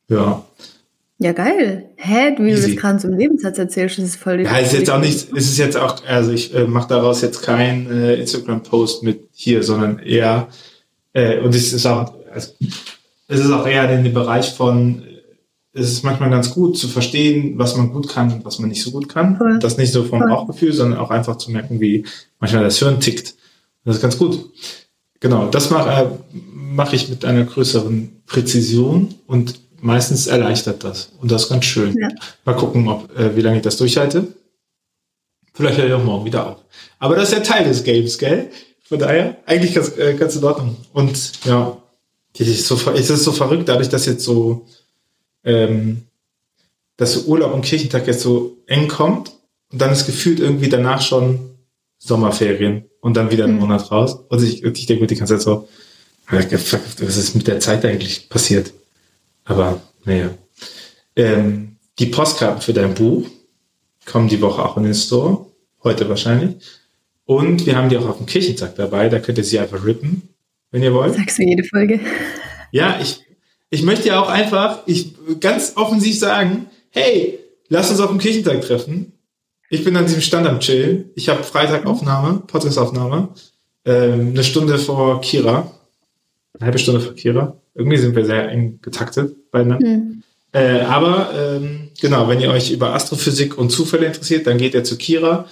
Ja. 0.09 0.45
Ja, 1.21 1.33
geil. 1.33 1.91
Hä, 1.97 2.37
wie 2.39 2.53
du 2.53 2.57
das 2.57 2.77
gerade 2.77 3.01
so 3.01 3.09
im 3.09 3.19
Lebenssatz 3.19 3.59
erzählst, 3.59 3.99
das 3.99 4.05
ist 4.05 4.17
voll 4.17 4.39
die 4.39 4.45
Ja, 4.45 4.57
ist 4.59 4.73
jetzt 4.73 4.89
auch 4.89 5.01
nicht, 5.01 5.31
ist 5.33 5.51
es 5.51 5.59
jetzt 5.59 5.77
auch, 5.77 5.97
also 6.07 6.31
ich 6.31 6.55
äh, 6.55 6.65
mache 6.65 6.89
daraus 6.89 7.23
jetzt 7.23 7.43
kein 7.43 7.91
äh, 7.91 8.15
Instagram-Post 8.15 9.03
mit 9.03 9.29
hier, 9.33 9.65
sondern 9.65 9.99
eher, 9.99 10.47
äh, 11.15 11.41
und 11.41 11.55
es 11.57 11.73
ist 11.73 11.87
auch, 11.87 12.15
also, 12.33 12.53
es 13.27 13.41
ist 13.41 13.51
auch 13.51 13.67
eher 13.67 13.91
in 13.91 14.05
dem 14.05 14.15
Bereich 14.15 14.51
von, 14.51 15.03
äh, 15.03 15.81
es 15.81 15.91
ist 15.91 16.05
manchmal 16.05 16.31
ganz 16.31 16.53
gut 16.53 16.79
zu 16.79 16.87
verstehen, 16.87 17.55
was 17.57 17.77
man 17.77 17.93
gut 17.93 18.09
kann 18.09 18.33
und 18.33 18.45
was 18.45 18.61
man 18.61 18.69
nicht 18.69 18.83
so 18.83 18.93
gut 18.93 19.09
kann. 19.09 19.37
Voll. 19.37 19.59
Das 19.59 19.77
nicht 19.77 19.93
so 19.93 20.05
vom 20.05 20.21
Voll. 20.21 20.29
Bauchgefühl, 20.29 20.73
sondern 20.73 21.01
auch 21.01 21.11
einfach 21.11 21.37
zu 21.37 21.51
merken, 21.51 21.81
wie 21.81 22.05
manchmal 22.39 22.63
das 22.63 22.79
Hirn 22.79 23.01
tickt. 23.01 23.35
Das 23.85 23.97
ist 23.97 24.03
ganz 24.03 24.19
gut. 24.19 24.51
Genau, 25.19 25.49
das 25.49 25.71
mache 25.71 25.91
äh, 25.91 26.07
mach 26.33 26.93
ich 26.93 27.09
mit 27.09 27.25
einer 27.25 27.45
größeren 27.45 28.23
Präzision 28.27 29.15
und 29.27 29.68
meistens 29.81 30.27
erleichtert 30.27 30.85
das. 30.85 31.11
Und 31.21 31.31
das 31.31 31.45
ist 31.45 31.49
ganz 31.49 31.65
schön. 31.65 31.97
Ja. 31.99 32.09
Mal 32.45 32.57
gucken, 32.57 32.89
ob, 32.89 33.17
äh, 33.19 33.37
wie 33.37 33.41
lange 33.41 33.59
ich 33.59 33.63
das 33.63 33.77
durchhalte. 33.77 34.29
Vielleicht 35.55 35.79
höre 35.79 35.87
ich 35.87 35.93
auch 35.93 36.05
morgen 36.05 36.25
wieder 36.25 36.47
auf. 36.47 36.57
Aber 36.99 37.17
das 37.17 37.31
ist 37.31 37.35
ja 37.35 37.41
Teil 37.41 37.65
des 37.65 37.83
Games, 37.83 38.19
gell? 38.19 38.51
Von 38.85 38.99
daher, 38.99 39.37
eigentlich 39.47 39.75
ganz, 39.75 39.97
äh, 39.99 40.15
ganz 40.15 40.37
in 40.37 40.45
Ordnung. 40.45 40.77
Und 40.93 41.45
ja, 41.45 41.77
das 42.39 42.49
ist 42.49 42.67
so, 42.67 42.79
es 42.93 43.11
ist 43.11 43.25
so 43.25 43.33
verrückt, 43.33 43.69
dadurch, 43.69 43.89
dass 43.89 44.07
jetzt 44.07 44.25
so, 44.25 44.67
ähm, 45.45 46.03
dass 46.97 47.15
so 47.15 47.21
Urlaub 47.23 47.53
und 47.55 47.63
Kirchentag 47.63 48.07
jetzt 48.07 48.23
so 48.23 48.57
eng 48.67 48.89
kommt 48.89 49.33
und 49.73 49.81
dann 49.81 49.93
ist 49.93 50.07
gefühlt 50.07 50.41
irgendwie 50.41 50.69
danach 50.69 51.03
schon 51.03 51.51
Sommerferien 51.99 52.85
und 53.01 53.17
dann 53.17 53.31
wieder 53.31 53.45
einen 53.45 53.55
Mhm. 53.55 53.61
Monat 53.61 53.91
raus. 53.91 54.19
Und 54.29 54.43
ich, 54.43 54.63
ich 54.63 54.87
denke 54.87 55.03
mir 55.03 55.07
die 55.07 55.17
ganze 55.17 55.35
Zeit 55.35 55.43
so, 55.43 55.69
was 56.31 57.17
ist 57.17 57.35
mit 57.35 57.47
der 57.47 57.61
Zeit 57.61 57.85
eigentlich 57.85 58.29
passiert? 58.29 58.73
Aber 59.49 59.81
naja. 60.05 60.31
Ähm, 61.17 61.77
die 61.99 62.07
Postkarten 62.07 62.63
für 62.63 62.73
dein 62.73 62.95
Buch 62.95 63.27
kommen 64.07 64.29
die 64.29 64.41
Woche 64.41 64.65
auch 64.65 64.77
in 64.77 64.85
den 64.85 64.95
Store. 64.95 65.47
Heute 65.83 66.09
wahrscheinlich. 66.09 66.57
Und 67.25 67.67
wir 67.67 67.77
haben 67.77 67.89
die 67.89 67.97
auch 67.99 68.09
auf 68.09 68.19
dem 68.19 68.27
Kirchentag 68.27 68.77
dabei. 68.77 69.09
Da 69.09 69.19
könnt 69.19 69.39
ihr 69.39 69.45
sie 69.45 69.59
einfach 69.59 69.85
rippen, 69.85 70.29
wenn 70.71 70.83
ihr 70.83 70.95
wollt. 70.95 71.15
Sagst 71.15 71.39
du 71.39 71.43
jede 71.43 71.65
Folge? 71.65 72.01
Ja, 72.71 72.99
ich, 73.01 73.21
ich 73.71 73.83
möchte 73.83 74.09
ja 74.09 74.23
auch 74.23 74.29
einfach 74.29 74.81
ich, 74.87 75.15
ganz 75.41 75.73
offensiv 75.77 76.19
sagen, 76.19 76.67
hey, 76.91 77.39
lass 77.69 77.91
uns 77.91 78.01
auf 78.01 78.11
dem 78.11 78.19
Kirchentag 78.19 78.63
treffen. 78.63 79.13
Ich 79.71 79.85
bin 79.85 79.97
an 79.97 80.07
diesem 80.07 80.23
Stand 80.23 80.47
am 80.47 80.61
Chillen. 80.61 81.11
Ich 81.15 81.29
habe 81.29 81.43
Freitagaufnahme, 81.43 82.45
Podcast-Aufnahme. 82.47 83.31
Ähm, 83.85 84.31
eine 84.31 84.45
Stunde 84.45 84.79
vor 84.79 85.21
Kira. 85.21 85.71
Eine 86.55 86.67
halbe 86.67 86.79
Stunde 86.79 87.01
vor 87.01 87.15
Kira. 87.15 87.57
Irgendwie 87.79 87.97
sind 87.97 88.17
wir 88.17 88.27
sehr 88.27 88.49
eng 88.49 88.81
getaktet 88.83 89.51
beieinander. 89.53 89.87
Hm. 89.87 90.23
Äh, 90.53 90.81
aber 90.81 91.31
ähm, 91.33 91.91
genau, 92.01 92.27
wenn 92.27 92.41
ihr 92.41 92.51
euch 92.51 92.73
über 92.73 92.93
Astrophysik 92.93 93.57
und 93.57 93.71
Zufälle 93.71 94.07
interessiert, 94.07 94.49
dann 94.49 94.59
geht 94.59 94.75
ihr 94.75 94.83
zu 94.83 94.99
Kira. 94.99 95.47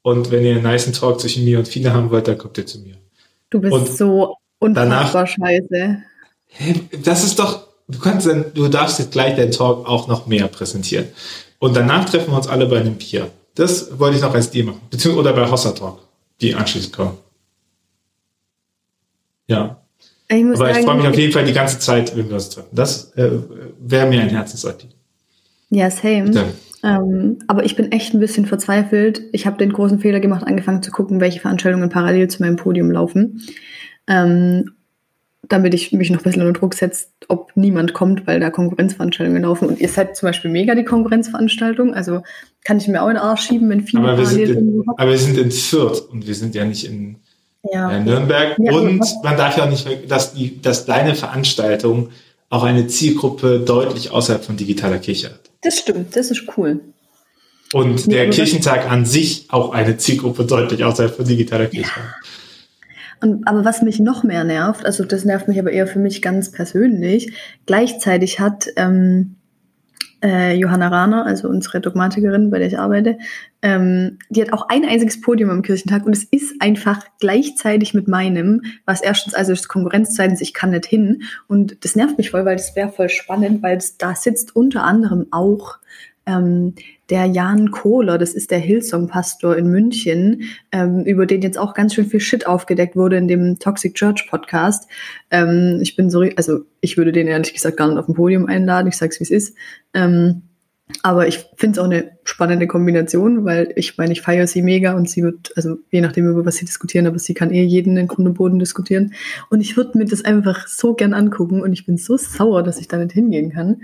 Und 0.00 0.30
wenn 0.30 0.44
ihr 0.44 0.56
einen 0.56 0.62
niceen 0.62 0.94
Talk 0.94 1.20
zwischen 1.20 1.44
mir 1.44 1.58
und 1.58 1.68
Fine 1.68 1.92
haben 1.92 2.10
wollt, 2.10 2.26
dann 2.26 2.38
kommt 2.38 2.56
ihr 2.56 2.64
zu 2.64 2.80
mir. 2.80 2.94
Du 3.50 3.60
bist 3.60 3.72
Und 3.74 3.88
so 3.88 4.36
unfassbar 4.58 5.26
scheiße. 5.26 6.02
Das 7.04 7.24
ist 7.24 7.38
doch, 7.38 7.66
du 7.86 7.98
kannst 7.98 8.26
dann, 8.26 8.46
du 8.54 8.68
darfst 8.68 8.98
jetzt 8.98 9.12
gleich 9.12 9.36
deinen 9.36 9.52
Talk 9.52 9.86
auch 9.86 10.08
noch 10.08 10.26
mehr 10.26 10.48
präsentieren. 10.48 11.08
Und 11.58 11.76
danach 11.76 12.08
treffen 12.08 12.30
wir 12.30 12.36
uns 12.38 12.46
alle 12.46 12.64
bei 12.66 12.80
einem 12.80 12.94
Bier. 12.94 13.30
Das 13.56 13.98
wollte 13.98 14.16
ich 14.16 14.22
noch 14.22 14.32
als 14.32 14.50
Deal 14.50 14.64
machen. 14.64 14.80
Beziehungsweise 14.88 15.28
oder 15.28 15.44
bei 15.44 15.50
Hossa 15.50 15.72
Talk, 15.72 15.98
die 16.40 16.54
anschließend 16.54 16.94
kommen. 16.94 17.18
Ja. 19.48 19.77
Ich 20.30 20.44
muss 20.44 20.60
Aber 20.60 20.70
ich 20.70 20.76
freue 20.76 20.84
sagen, 20.84 20.98
mich 20.98 21.08
auf 21.08 21.16
jeden 21.16 21.32
Fall 21.32 21.44
die 21.44 21.52
ganze 21.52 21.78
Zeit, 21.78 22.16
wenn 22.16 22.28
wir 22.28 22.34
uns 22.34 22.50
treffen. 22.50 22.68
Das 22.72 23.12
äh, 23.16 23.30
wäre 23.80 24.06
mir 24.08 24.20
ein 24.20 24.28
Herzensanliegen. 24.28 24.94
ja, 25.70 25.90
same. 25.90 26.32
Ähm, 26.84 27.38
aber 27.48 27.64
ich 27.64 27.74
bin 27.76 27.90
echt 27.92 28.14
ein 28.14 28.20
bisschen 28.20 28.46
verzweifelt. 28.46 29.22
Ich 29.32 29.46
habe 29.46 29.58
den 29.58 29.72
großen 29.72 29.98
Fehler 29.98 30.20
gemacht, 30.20 30.46
angefangen 30.46 30.82
zu 30.82 30.90
gucken, 30.90 31.20
welche 31.20 31.40
Veranstaltungen 31.40 31.88
parallel 31.88 32.28
zu 32.28 32.42
meinem 32.42 32.56
Podium 32.56 32.90
laufen. 32.90 33.42
Ähm, 34.06 34.72
damit 35.48 35.72
ich 35.72 35.92
mich 35.92 36.10
noch 36.10 36.20
ein 36.20 36.24
bisschen 36.24 36.42
unter 36.42 36.58
Druck 36.58 36.74
setze, 36.74 37.06
ob 37.28 37.52
niemand 37.54 37.94
kommt, 37.94 38.26
weil 38.26 38.38
da 38.38 38.50
Konkurrenzveranstaltungen 38.50 39.42
laufen. 39.42 39.68
Und 39.68 39.80
ihr 39.80 39.88
seid 39.88 40.16
zum 40.16 40.28
Beispiel 40.28 40.50
mega 40.50 40.74
die 40.74 40.84
Konkurrenzveranstaltung. 40.84 41.94
Also 41.94 42.22
kann 42.64 42.76
ich 42.76 42.88
mir 42.88 43.02
auch 43.02 43.08
in 43.08 43.14
den 43.14 43.22
Arsch 43.22 43.46
schieben, 43.46 43.68
wenn 43.70 43.80
viele 43.80 44.02
aber 44.02 44.18
wir, 44.18 44.26
sind 44.26 44.48
in, 44.50 44.84
aber 44.96 45.10
wir 45.10 45.18
sind 45.18 45.38
in 45.38 45.50
Fürth 45.50 46.00
und 46.10 46.26
wir 46.26 46.34
sind 46.34 46.54
ja 46.54 46.64
nicht 46.64 46.84
in 46.86 47.16
ja. 47.62 47.90
äh, 47.90 48.00
Nürnberg. 48.00 48.56
Ja, 48.58 48.72
und 48.72 49.04
man 49.22 49.36
darf 49.36 49.56
ja 49.56 49.64
auch 49.64 49.70
nicht, 49.70 49.86
dass, 50.10 50.34
die, 50.34 50.60
dass 50.60 50.86
deine 50.86 51.14
Veranstaltung 51.14 52.10
auch 52.50 52.62
eine 52.62 52.86
Zielgruppe 52.86 53.60
deutlich 53.60 54.10
außerhalb 54.10 54.44
von 54.44 54.56
digitaler 54.56 54.98
Kirche 54.98 55.28
hat. 55.28 55.40
Das 55.62 55.78
stimmt, 55.78 56.16
das 56.16 56.30
ist 56.30 56.44
cool. 56.56 56.80
Und 57.72 58.06
ja, 58.06 58.12
der 58.12 58.30
Kirchentag 58.30 58.90
an 58.90 59.04
sich 59.04 59.46
auch 59.50 59.72
eine 59.72 59.98
Zielgruppe 59.98 60.44
deutlich 60.44 60.84
außerhalb 60.84 61.14
von 61.14 61.26
digitaler 61.26 61.66
Kirche 61.66 61.94
hat. 61.94 62.14
Und, 63.20 63.46
aber 63.46 63.64
was 63.64 63.82
mich 63.82 63.98
noch 63.98 64.22
mehr 64.22 64.44
nervt, 64.44 64.86
also 64.86 65.04
das 65.04 65.24
nervt 65.24 65.48
mich 65.48 65.58
aber 65.58 65.72
eher 65.72 65.86
für 65.86 65.98
mich 65.98 66.22
ganz 66.22 66.52
persönlich, 66.52 67.32
gleichzeitig 67.66 68.38
hat 68.38 68.68
ähm, 68.76 69.36
äh, 70.22 70.54
Johanna 70.54 70.88
Rahner, 70.88 71.26
also 71.26 71.48
unsere 71.48 71.80
Dogmatikerin, 71.80 72.50
bei 72.50 72.58
der 72.58 72.68
ich 72.68 72.78
arbeite, 72.78 73.18
ähm, 73.62 74.18
die 74.30 74.42
hat 74.42 74.52
auch 74.52 74.68
ein 74.68 74.84
einziges 74.84 75.20
Podium 75.20 75.50
am 75.50 75.62
Kirchentag 75.62 76.06
und 76.06 76.16
es 76.16 76.24
ist 76.24 76.60
einfach 76.60 77.04
gleichzeitig 77.20 77.94
mit 77.94 78.08
meinem, 78.08 78.62
was 78.84 79.00
erstens, 79.00 79.34
also 79.34 79.52
das 79.52 79.68
Konkurrenz 79.68 80.14
zweitens, 80.14 80.40
ich 80.40 80.54
kann 80.54 80.70
nicht 80.70 80.86
hin 80.86 81.22
und 81.46 81.84
das 81.84 81.96
nervt 81.96 82.18
mich 82.18 82.30
voll, 82.30 82.44
weil 82.44 82.56
das 82.56 82.76
wäre 82.76 82.90
voll 82.90 83.08
spannend, 83.08 83.62
weil 83.62 83.78
da 83.98 84.14
sitzt 84.14 84.54
unter 84.54 84.84
anderem 84.84 85.26
auch 85.30 85.78
ähm, 86.28 86.74
der 87.08 87.24
Jan 87.24 87.70
Kohler, 87.70 88.18
das 88.18 88.34
ist 88.34 88.50
der 88.50 88.58
Hillsong-Pastor 88.58 89.56
in 89.56 89.68
München, 89.68 90.42
ähm, 90.70 91.04
über 91.04 91.24
den 91.24 91.40
jetzt 91.40 91.58
auch 91.58 91.72
ganz 91.72 91.94
schön 91.94 92.04
viel 92.04 92.20
Shit 92.20 92.46
aufgedeckt 92.46 92.96
wurde 92.96 93.16
in 93.16 93.28
dem 93.28 93.58
Toxic 93.58 93.94
Church 93.94 94.28
Podcast. 94.28 94.88
Ähm, 95.30 95.78
ich 95.80 95.96
bin 95.96 96.10
so, 96.10 96.20
also 96.36 96.60
ich 96.82 96.98
würde 96.98 97.12
den 97.12 97.26
ehrlich 97.26 97.54
gesagt 97.54 97.78
gar 97.78 97.88
nicht 97.88 97.98
auf 97.98 98.06
dem 98.06 98.14
Podium 98.14 98.46
einladen, 98.46 98.88
ich 98.88 98.96
sag's 98.96 99.18
wie 99.18 99.24
es 99.24 99.30
ist. 99.30 99.56
Ähm, 99.94 100.42
aber 101.02 101.28
ich 101.28 101.46
finde 101.56 101.78
es 101.78 101.84
auch 101.84 101.90
eine 101.90 102.12
spannende 102.24 102.66
Kombination, 102.66 103.44
weil 103.44 103.72
ich 103.76 103.98
meine, 103.98 104.12
ich 104.12 104.22
feiere 104.22 104.46
sie 104.46 104.62
mega 104.62 104.94
und 104.94 105.08
sie 105.08 105.22
wird, 105.22 105.52
also 105.54 105.76
je 105.90 106.00
nachdem, 106.00 106.28
über 106.28 106.46
was 106.46 106.56
sie 106.56 106.64
diskutieren, 106.64 107.06
aber 107.06 107.18
sie 107.18 107.34
kann 107.34 107.52
eh 107.52 107.62
jeden 107.62 107.96
in 107.96 108.08
Grund 108.08 108.26
und 108.26 108.34
Boden 108.34 108.58
diskutieren. 108.58 109.12
Und 109.50 109.60
ich 109.60 109.76
würde 109.76 109.98
mir 109.98 110.06
das 110.06 110.24
einfach 110.24 110.66
so 110.66 110.94
gern 110.94 111.14
angucken 111.14 111.60
und 111.60 111.72
ich 111.72 111.84
bin 111.84 111.98
so 111.98 112.16
sauer, 112.16 112.62
dass 112.62 112.80
ich 112.80 112.88
da 112.88 112.96
nicht 112.96 113.12
hingehen 113.12 113.52
kann. 113.52 113.82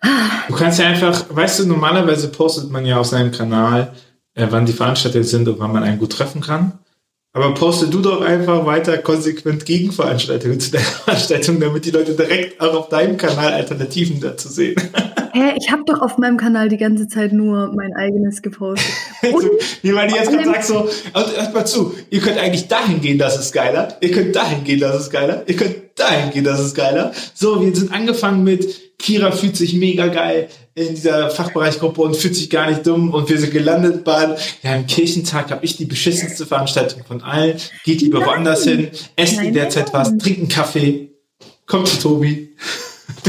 Du 0.00 0.54
kannst 0.54 0.78
ja 0.78 0.86
einfach, 0.86 1.26
weißt 1.28 1.60
du, 1.60 1.66
normalerweise 1.66 2.28
postet 2.28 2.70
man 2.70 2.86
ja 2.86 2.98
auf 2.98 3.06
seinem 3.06 3.32
Kanal, 3.32 3.92
äh, 4.34 4.46
wann 4.50 4.66
die 4.66 4.72
Veranstaltungen 4.72 5.24
sind 5.24 5.48
und 5.48 5.58
wann 5.58 5.72
man 5.72 5.82
einen 5.82 5.98
gut 5.98 6.12
treffen 6.12 6.40
kann. 6.40 6.78
Aber 7.32 7.54
poste 7.54 7.88
du 7.88 8.00
doch 8.00 8.22
einfach 8.22 8.64
weiter 8.64 8.98
konsequent 8.98 9.64
Gegenveranstaltungen 9.64 10.60
zu 10.60 10.72
deiner 10.72 10.84
Veranstaltung, 11.04 11.60
damit 11.60 11.84
die 11.84 11.90
Leute 11.90 12.14
direkt 12.14 12.60
auch 12.60 12.74
auf 12.74 12.88
deinem 12.88 13.16
Kanal 13.16 13.52
Alternativen 13.52 14.20
dazu 14.20 14.48
sehen. 14.48 14.76
Hä, 15.38 15.54
ich 15.56 15.70
habe 15.70 15.84
doch 15.86 16.00
auf 16.00 16.18
meinem 16.18 16.36
Kanal 16.36 16.68
die 16.68 16.78
ganze 16.78 17.06
Zeit 17.06 17.32
nur 17.32 17.72
mein 17.72 17.94
eigenes 17.94 18.42
gepostet. 18.42 18.92
Und 19.32 19.44
Wie 19.82 19.94
weil 19.94 20.08
du 20.08 20.16
jetzt 20.16 20.32
gerade 20.32 20.44
sagst 20.44 20.68
so, 20.68 20.88
also 21.12 21.32
erstmal 21.32 21.64
zu, 21.64 21.94
ihr 22.10 22.20
könnt 22.20 22.38
eigentlich 22.38 22.66
dahin 22.66 23.00
gehen, 23.00 23.18
das 23.18 23.38
ist 23.38 23.52
geiler, 23.52 23.96
ihr 24.00 24.10
könnt 24.10 24.34
dahin 24.34 24.64
gehen, 24.64 24.80
das 24.80 25.00
ist 25.00 25.10
geiler, 25.10 25.44
ihr 25.46 25.54
könnt 25.54 25.76
dahin 25.94 26.32
gehen, 26.32 26.42
das 26.42 26.58
ist 26.58 26.74
geiler. 26.74 27.12
So, 27.34 27.64
wir 27.64 27.74
sind 27.74 27.92
angefangen 27.92 28.42
mit 28.42 28.98
Kira 28.98 29.30
fühlt 29.30 29.56
sich 29.56 29.74
mega 29.74 30.08
geil 30.08 30.48
in 30.74 30.96
dieser 30.96 31.30
Fachbereichgruppe 31.30 32.02
und 32.02 32.16
fühlt 32.16 32.34
sich 32.34 32.50
gar 32.50 32.68
nicht 32.68 32.84
dumm 32.84 33.14
und 33.14 33.28
wir 33.28 33.38
sind 33.38 33.52
gelandet 33.52 34.02
bei 34.02 34.34
ja, 34.64 34.74
im 34.74 34.88
Kirchentag 34.88 35.52
habe 35.52 35.64
ich 35.64 35.76
die 35.76 35.84
beschissenste 35.84 36.46
Veranstaltung 36.46 37.04
von 37.04 37.22
allen. 37.22 37.58
Geht 37.84 38.00
lieber 38.00 38.18
nein. 38.18 38.28
woanders 38.28 38.64
hin, 38.64 38.88
esst 39.14 39.40
in 39.40 39.54
der 39.54 39.70
Zeit 39.70 39.92
was, 39.92 40.18
trinkt 40.18 40.40
einen 40.40 40.48
Kaffee, 40.48 41.12
kommt 41.64 41.86
zu 41.86 42.00
Tobi. 42.00 42.56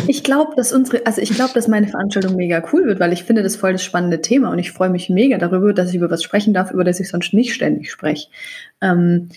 Ich 0.07 0.23
glaube, 0.23 0.53
dass 0.55 0.71
unsere, 0.73 1.05
also 1.05 1.21
ich 1.21 1.29
glaube, 1.29 1.53
dass 1.53 1.67
meine 1.67 1.87
Veranstaltung 1.87 2.35
mega 2.35 2.63
cool 2.73 2.85
wird, 2.85 2.99
weil 2.99 3.13
ich 3.13 3.23
finde 3.23 3.43
das 3.43 3.55
voll 3.55 3.73
das 3.73 3.83
spannende 3.83 4.21
Thema 4.21 4.51
und 4.51 4.59
ich 4.59 4.71
freue 4.71 4.89
mich 4.89 5.09
mega 5.09 5.37
darüber, 5.37 5.73
dass 5.73 5.89
ich 5.89 5.95
über 5.95 6.09
was 6.09 6.23
sprechen 6.23 6.53
darf, 6.53 6.71
über 6.71 6.83
das 6.83 6.99
ich 6.99 7.09
sonst 7.09 7.33
nicht 7.33 7.53
ständig 7.53 7.91
spreche. 7.91 8.27
Ähm, 8.81 9.29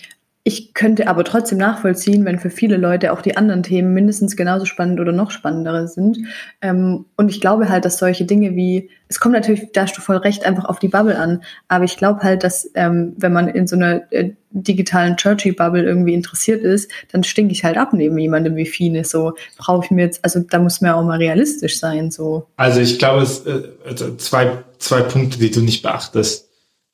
ich 0.45 0.73
könnte 0.73 1.07
aber 1.07 1.23
trotzdem 1.23 1.57
nachvollziehen, 1.57 2.25
wenn 2.25 2.37
für 2.37 2.49
viele 2.49 2.75
Leute 2.75 3.13
auch 3.13 3.21
die 3.21 3.37
anderen 3.37 3.63
Themen 3.63 3.93
mindestens 3.93 4.35
genauso 4.35 4.65
spannend 4.65 4.99
oder 4.99 5.13
noch 5.13 5.31
spannendere 5.31 5.87
sind. 5.87 6.17
Ähm, 6.61 7.05
und 7.15 7.29
ich 7.29 7.39
glaube 7.39 7.69
halt, 7.69 7.85
dass 7.85 7.97
solche 7.97 8.25
Dinge 8.25 8.53
wie, 8.53 8.89
es 9.07 9.21
kommt 9.21 9.35
natürlich, 9.35 9.71
da 9.71 9.83
hast 9.83 9.95
du 9.95 10.01
voll 10.01 10.17
recht, 10.17 10.45
einfach 10.45 10.65
auf 10.65 10.79
die 10.79 10.89
Bubble 10.89 11.17
an. 11.17 11.43
Aber 11.69 11.85
ich 11.85 11.95
glaube 11.95 12.23
halt, 12.23 12.43
dass 12.43 12.69
ähm, 12.75 13.13
wenn 13.15 13.31
man 13.31 13.47
in 13.47 13.67
so 13.67 13.77
einer 13.77 14.11
äh, 14.11 14.31
digitalen 14.51 15.15
Churchy-Bubble 15.15 15.83
irgendwie 15.83 16.13
interessiert 16.13 16.61
ist, 16.61 16.91
dann 17.13 17.23
stinke 17.23 17.53
ich 17.53 17.63
halt 17.63 17.77
ab 17.77 17.93
neben 17.93 18.17
jemandem 18.17 18.57
wie 18.57 18.65
Fine. 18.65 19.05
So 19.05 19.35
brauche 19.57 19.85
ich 19.85 19.91
mir 19.91 20.03
jetzt, 20.03 20.25
also 20.25 20.41
da 20.41 20.59
muss 20.59 20.81
man 20.81 20.91
auch 20.91 21.05
mal 21.05 21.19
realistisch 21.19 21.79
sein. 21.79 22.11
So. 22.11 22.47
Also 22.57 22.81
ich 22.81 22.99
glaube, 22.99 23.21
es 23.21 23.45
äh, 23.45 23.61
also 23.85 24.13
zwei, 24.17 24.61
zwei 24.77 25.03
Punkte, 25.03 25.39
die 25.39 25.51
du 25.51 25.61
nicht 25.61 25.83
beachtest. 25.83 26.49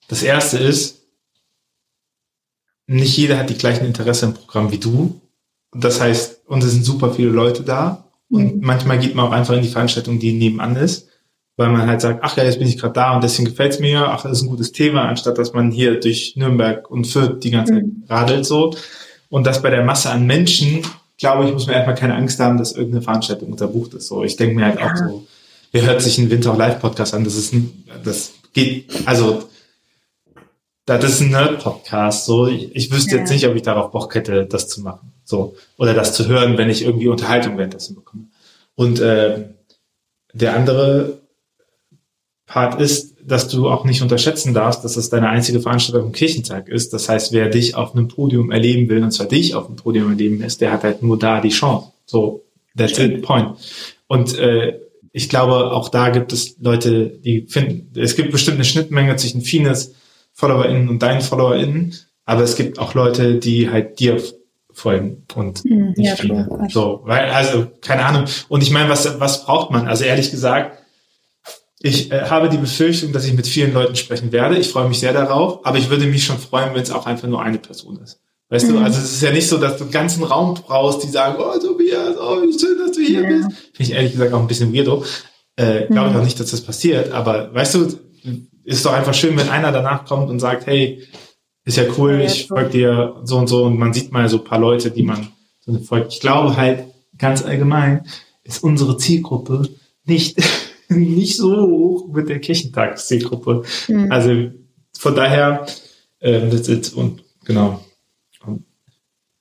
Das 0.07 0.21
erste 0.21 0.59
ist, 0.59 0.98
nicht 2.89 3.15
jeder 3.17 3.37
hat 3.37 3.49
die 3.49 3.57
gleichen 3.57 3.85
Interesse 3.85 4.25
im 4.25 4.33
Programm 4.33 4.71
wie 4.71 4.79
du. 4.79 5.21
Das 5.71 6.01
heißt, 6.01 6.41
uns 6.47 6.65
sind 6.65 6.83
super 6.83 7.13
viele 7.13 7.29
Leute 7.29 7.61
da. 7.61 8.05
Und 8.31 8.55
mhm. 8.55 8.61
manchmal 8.61 8.97
geht 8.97 9.13
man 9.13 9.27
auch 9.27 9.31
einfach 9.31 9.55
in 9.55 9.61
die 9.61 9.69
Veranstaltung, 9.69 10.19
die 10.19 10.33
nebenan 10.33 10.75
ist, 10.75 11.07
weil 11.55 11.69
man 11.69 11.87
halt 11.87 12.01
sagt, 12.01 12.19
ach 12.23 12.35
ja, 12.35 12.43
jetzt 12.43 12.57
bin 12.57 12.67
ich 12.67 12.79
gerade 12.79 12.93
da 12.93 13.15
und 13.15 13.23
deswegen 13.23 13.49
gefällt's 13.49 13.79
mir, 13.79 14.07
ach, 14.07 14.23
das 14.23 14.33
ist 14.33 14.43
ein 14.43 14.49
gutes 14.49 14.71
Thema, 14.71 15.07
anstatt 15.07 15.37
dass 15.37 15.53
man 15.53 15.71
hier 15.71 15.99
durch 15.99 16.35
Nürnberg 16.35 16.89
und 16.89 17.05
Fürth 17.05 17.39
die 17.43 17.51
ganze 17.51 17.73
Zeit 17.73 17.83
mhm. 17.83 18.03
radelt 18.09 18.45
so. 18.45 18.75
Und 19.29 19.45
das 19.45 19.61
bei 19.61 19.69
der 19.69 19.83
Masse 19.83 20.09
an 20.09 20.25
Menschen, 20.25 20.81
glaube 21.19 21.45
ich, 21.45 21.53
muss 21.53 21.67
man 21.67 21.75
erstmal 21.75 21.95
keine 21.95 22.15
Angst 22.15 22.39
haben, 22.39 22.57
dass 22.57 22.71
irgendeine 22.71 23.03
Veranstaltung 23.03 23.51
unterbucht 23.51 23.93
ist. 23.93 24.07
So, 24.07 24.23
ich 24.23 24.35
denke 24.35 24.55
mir 24.55 24.65
halt 24.65 24.79
ja. 24.79 24.91
auch 24.91 24.95
so, 24.95 25.27
wer 25.71 25.85
hört 25.85 26.01
sich 26.01 26.17
einen 26.17 26.31
Winter 26.31 26.55
Live 26.55 26.79
Podcast 26.79 27.13
an? 27.13 27.23
Das 27.23 27.35
ist, 27.35 27.53
das 28.03 28.31
geht, 28.53 28.85
also 29.05 29.48
das 30.97 31.13
ist 31.13 31.21
ein 31.21 31.31
Nerd-Podcast. 31.31 32.25
So, 32.25 32.47
ich, 32.47 32.75
ich 32.75 32.91
wüsste 32.91 33.15
ja. 33.15 33.21
jetzt 33.21 33.29
nicht, 33.29 33.47
ob 33.47 33.55
ich 33.55 33.61
darauf 33.61 33.91
Bock 33.91 34.13
hätte, 34.15 34.45
das 34.45 34.67
zu 34.67 34.81
machen. 34.81 35.13
So. 35.23 35.55
Oder 35.77 35.93
das 35.93 36.13
zu 36.13 36.27
hören, 36.27 36.57
wenn 36.57 36.69
ich 36.69 36.83
irgendwie 36.83 37.07
Unterhaltung 37.07 37.57
währenddessen 37.57 37.95
bekomme. 37.95 38.25
Und 38.75 38.99
äh, 38.99 39.45
der 40.33 40.55
andere 40.55 41.19
Part 42.45 42.81
ist, 42.81 43.15
dass 43.23 43.47
du 43.47 43.69
auch 43.69 43.85
nicht 43.85 44.01
unterschätzen 44.01 44.53
darfst, 44.53 44.83
dass 44.83 44.93
das 44.93 45.09
deine 45.09 45.29
einzige 45.29 45.61
Veranstaltung 45.61 46.07
im 46.07 46.11
Kirchentag 46.11 46.67
ist. 46.67 46.93
Das 46.93 47.07
heißt, 47.07 47.31
wer 47.31 47.49
dich 47.49 47.75
auf 47.75 47.93
einem 47.93 48.07
Podium 48.07 48.51
erleben 48.51 48.89
will, 48.89 49.03
und 49.03 49.11
zwar 49.11 49.27
dich 49.27 49.53
auf 49.53 49.67
einem 49.67 49.75
Podium 49.75 50.09
erleben 50.09 50.41
ist, 50.41 50.61
der 50.61 50.71
hat 50.71 50.83
halt 50.83 51.03
nur 51.03 51.19
da 51.19 51.41
die 51.41 51.49
Chance. 51.49 51.91
So, 52.05 52.43
that's 52.75 52.97
it, 52.97 53.21
point. 53.21 53.55
Und 54.07 54.37
äh, 54.39 54.79
ich 55.11 55.29
glaube, 55.29 55.71
auch 55.71 55.89
da 55.89 56.09
gibt 56.09 56.33
es 56.33 56.55
Leute, 56.59 57.07
die 57.07 57.45
finden, 57.47 57.91
es 57.99 58.15
gibt 58.15 58.31
bestimmt 58.31 58.55
eine 58.55 58.65
Schnittmenge 58.65 59.15
zwischen 59.17 59.41
Fines 59.41 59.93
FollowerInnen 60.39 60.87
und 60.87 61.03
deinen 61.03 61.19
FollowerInnen, 61.19 61.95
aber 62.25 62.43
es 62.43 62.55
gibt 62.55 62.79
auch 62.79 62.93
Leute, 62.93 63.35
die 63.35 63.69
halt 63.69 63.99
dir 63.99 64.21
folgen 64.71 65.25
und 65.35 65.59
hm, 65.59 65.93
nicht 65.97 66.07
ja, 66.07 66.15
viele. 66.15 66.45
Klar. 66.45 66.67
So, 66.69 67.01
weil, 67.03 67.29
also, 67.31 67.67
keine 67.81 68.05
Ahnung. 68.05 68.23
Und 68.47 68.63
ich 68.63 68.71
meine, 68.71 68.87
was, 68.87 69.19
was 69.19 69.43
braucht 69.43 69.71
man? 69.71 69.87
Also 69.87 70.05
ehrlich 70.05 70.31
gesagt, 70.31 70.77
ich 71.81 72.11
äh, 72.11 72.21
habe 72.21 72.47
die 72.47 72.57
Befürchtung, 72.57 73.11
dass 73.11 73.25
ich 73.25 73.33
mit 73.33 73.47
vielen 73.47 73.73
Leuten 73.73 73.97
sprechen 73.97 74.31
werde. 74.31 74.57
Ich 74.57 74.69
freue 74.69 74.87
mich 74.87 74.99
sehr 74.99 75.11
darauf, 75.11 75.65
aber 75.65 75.77
ich 75.77 75.89
würde 75.89 76.05
mich 76.05 76.23
schon 76.23 76.37
freuen, 76.37 76.73
wenn 76.73 76.83
es 76.83 76.91
auch 76.91 77.05
einfach 77.05 77.27
nur 77.27 77.41
eine 77.41 77.57
Person 77.57 77.99
ist. 78.01 78.21
Weißt 78.47 78.69
mhm. 78.69 78.75
du, 78.75 78.79
also 78.79 78.97
es 78.97 79.11
ist 79.11 79.21
ja 79.21 79.31
nicht 79.31 79.47
so, 79.47 79.57
dass 79.57 79.75
du 79.75 79.83
einen 79.83 79.91
ganzen 79.91 80.23
Raum 80.23 80.53
brauchst, 80.53 81.03
die 81.03 81.09
sagen, 81.09 81.35
oh 81.37 81.59
Tobias, 81.59 82.15
oh, 82.17 82.41
wie 82.43 82.57
schön, 82.57 82.77
dass 82.79 82.93
du 82.93 83.01
hier 83.01 83.23
ja. 83.23 83.27
bist. 83.27 83.49
Finde 83.73 83.91
ich 83.91 83.91
ehrlich 83.91 84.13
gesagt 84.13 84.33
auch 84.33 84.39
ein 84.39 84.47
bisschen 84.47 84.73
weirdo. 84.73 85.03
Äh, 85.57 85.87
Glaube 85.87 86.07
ich 86.07 86.13
mhm. 86.13 86.19
auch 86.21 86.23
nicht, 86.23 86.39
dass 86.39 86.51
das 86.51 86.61
passiert, 86.61 87.11
aber 87.11 87.53
weißt 87.53 87.75
du, 87.75 87.99
ist 88.63 88.85
doch 88.85 88.93
einfach 88.93 89.13
schön, 89.13 89.37
wenn 89.37 89.49
einer 89.49 89.71
danach 89.71 90.05
kommt 90.05 90.29
und 90.29 90.39
sagt, 90.39 90.67
hey, 90.67 91.03
ist 91.65 91.77
ja 91.77 91.83
cool, 91.97 92.21
ich 92.21 92.47
folge 92.47 92.69
dir 92.69 93.21
so 93.23 93.37
und 93.37 93.47
so 93.47 93.65
und 93.65 93.77
man 93.77 93.93
sieht 93.93 94.11
mal 94.11 94.27
so 94.29 94.37
ein 94.37 94.43
paar 94.43 94.59
Leute, 94.59 94.91
die 94.91 95.03
man 95.03 95.27
so 95.59 95.77
folgt. 95.79 96.13
Ich 96.13 96.19
glaube 96.19 96.55
halt 96.57 96.85
ganz 97.17 97.43
allgemein 97.43 98.05
ist 98.43 98.63
unsere 98.63 98.97
Zielgruppe 98.97 99.69
nicht 100.05 100.41
nicht 100.89 101.37
so 101.37 101.67
hoch 101.67 102.07
mit 102.11 102.29
der 102.29 102.39
Kirchentagszielgruppe. 102.39 103.63
Mhm. 103.87 104.11
Also 104.11 104.51
von 104.97 105.15
daher 105.15 105.67
ähm, 106.21 106.49
das 106.49 106.67
ist, 106.67 106.93
und 106.93 107.23
genau. 107.45 107.83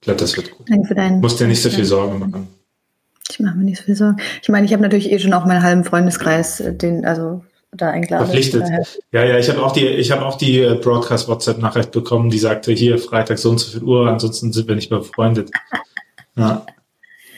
Ich 0.00 0.04
glaube, 0.04 0.20
das 0.20 0.36
wird 0.36 0.52
gut. 0.52 0.70
Danke 0.70 0.88
für 0.88 0.94
deinen. 0.94 1.20
Musst 1.20 1.40
dir 1.40 1.48
nicht 1.48 1.60
so 1.60 1.70
viel 1.70 1.84
Sorgen 1.84 2.20
machen. 2.20 2.48
Ich 3.30 3.40
mache 3.40 3.56
mir 3.56 3.64
nicht 3.64 3.78
so 3.78 3.84
viel 3.84 3.96
Sorgen. 3.96 4.18
Ich 4.42 4.48
meine, 4.48 4.64
ich 4.64 4.72
habe 4.72 4.82
natürlich 4.82 5.10
eh 5.10 5.18
schon 5.18 5.32
auch 5.32 5.44
meinen 5.44 5.62
halben 5.62 5.84
Freundeskreis, 5.84 6.60
äh, 6.60 6.74
den, 6.74 7.04
also 7.04 7.42
da 7.72 7.90
eingeladen. 7.90 8.26
Verpflichtet. 8.26 8.64
Ja, 9.12 9.24
ja, 9.24 9.38
ich 9.38 9.48
habe 9.48 9.62
auch 9.62 9.72
die, 9.72 9.86
ich 9.86 10.10
habe 10.10 10.24
auch 10.24 10.36
die 10.36 10.60
äh, 10.60 10.74
Broadcast 10.74 11.28
WhatsApp 11.28 11.58
Nachricht 11.58 11.90
bekommen, 11.90 12.30
die 12.30 12.38
sagte, 12.38 12.72
hier 12.72 12.98
Freitag 12.98 13.38
so 13.38 13.50
und 13.50 13.58
so 13.58 13.70
viel 13.70 13.82
Uhr, 13.82 14.08
ansonsten 14.08 14.52
sind 14.52 14.68
wir 14.68 14.74
nicht 14.74 14.90
mehr 14.90 15.00
befreundet. 15.00 15.50
Ja. 16.36 16.64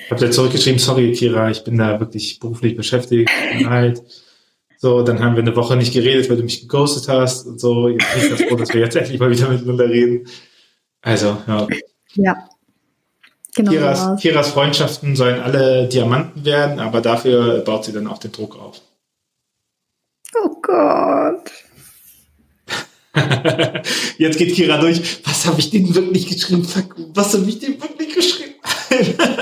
Ich 0.04 0.10
habe 0.10 0.26
dir 0.26 0.30
zurückgeschrieben, 0.30 0.78
sorry 0.78 1.12
Kira, 1.12 1.50
ich 1.50 1.64
bin 1.64 1.78
da 1.78 1.98
wirklich 2.00 2.38
beruflich 2.38 2.76
beschäftigt. 2.76 3.30
Halt. 3.64 4.02
So, 4.76 5.02
dann 5.02 5.20
haben 5.20 5.36
wir 5.36 5.42
eine 5.42 5.56
Woche 5.56 5.74
nicht 5.74 5.94
geredet, 5.94 6.28
weil 6.28 6.36
du 6.36 6.42
mich 6.42 6.60
geghostet 6.60 7.08
hast 7.08 7.46
und 7.46 7.58
so. 7.58 7.88
Jetzt 7.88 8.04
bin 8.12 8.22
ich 8.22 8.28
ganz 8.28 8.42
froh, 8.42 8.56
dass 8.56 8.74
wir 8.74 8.82
jetzt 8.82 8.96
endlich 8.96 9.18
mal 9.18 9.30
wieder 9.30 9.48
miteinander 9.48 9.88
reden. 9.88 10.26
Also, 11.00 11.38
ja. 11.46 11.66
Ja. 12.14 12.48
Genau 13.54 13.70
Kiras. 13.70 14.20
Kiras 14.20 14.50
Freundschaften 14.50 15.16
sollen 15.16 15.40
alle 15.40 15.88
Diamanten 15.88 16.44
werden, 16.44 16.78
aber 16.78 17.00
dafür 17.00 17.60
baut 17.60 17.86
sie 17.86 17.92
dann 17.92 18.06
auch 18.06 18.18
den 18.18 18.32
Druck 18.32 18.56
auf. 18.60 18.82
Oh 20.36 20.56
Gott. 20.62 21.50
Jetzt 24.18 24.38
geht 24.38 24.54
Kira 24.54 24.78
durch. 24.78 25.26
Was 25.26 25.46
habe 25.46 25.58
ich 25.58 25.70
denen 25.70 25.94
wirklich 25.94 26.28
geschrieben? 26.28 26.64
Fuck, 26.64 26.94
was 27.14 27.34
habe 27.34 27.48
ich 27.48 27.58
denen 27.58 27.80
wirklich 27.80 28.14
geschrieben? 28.14 28.54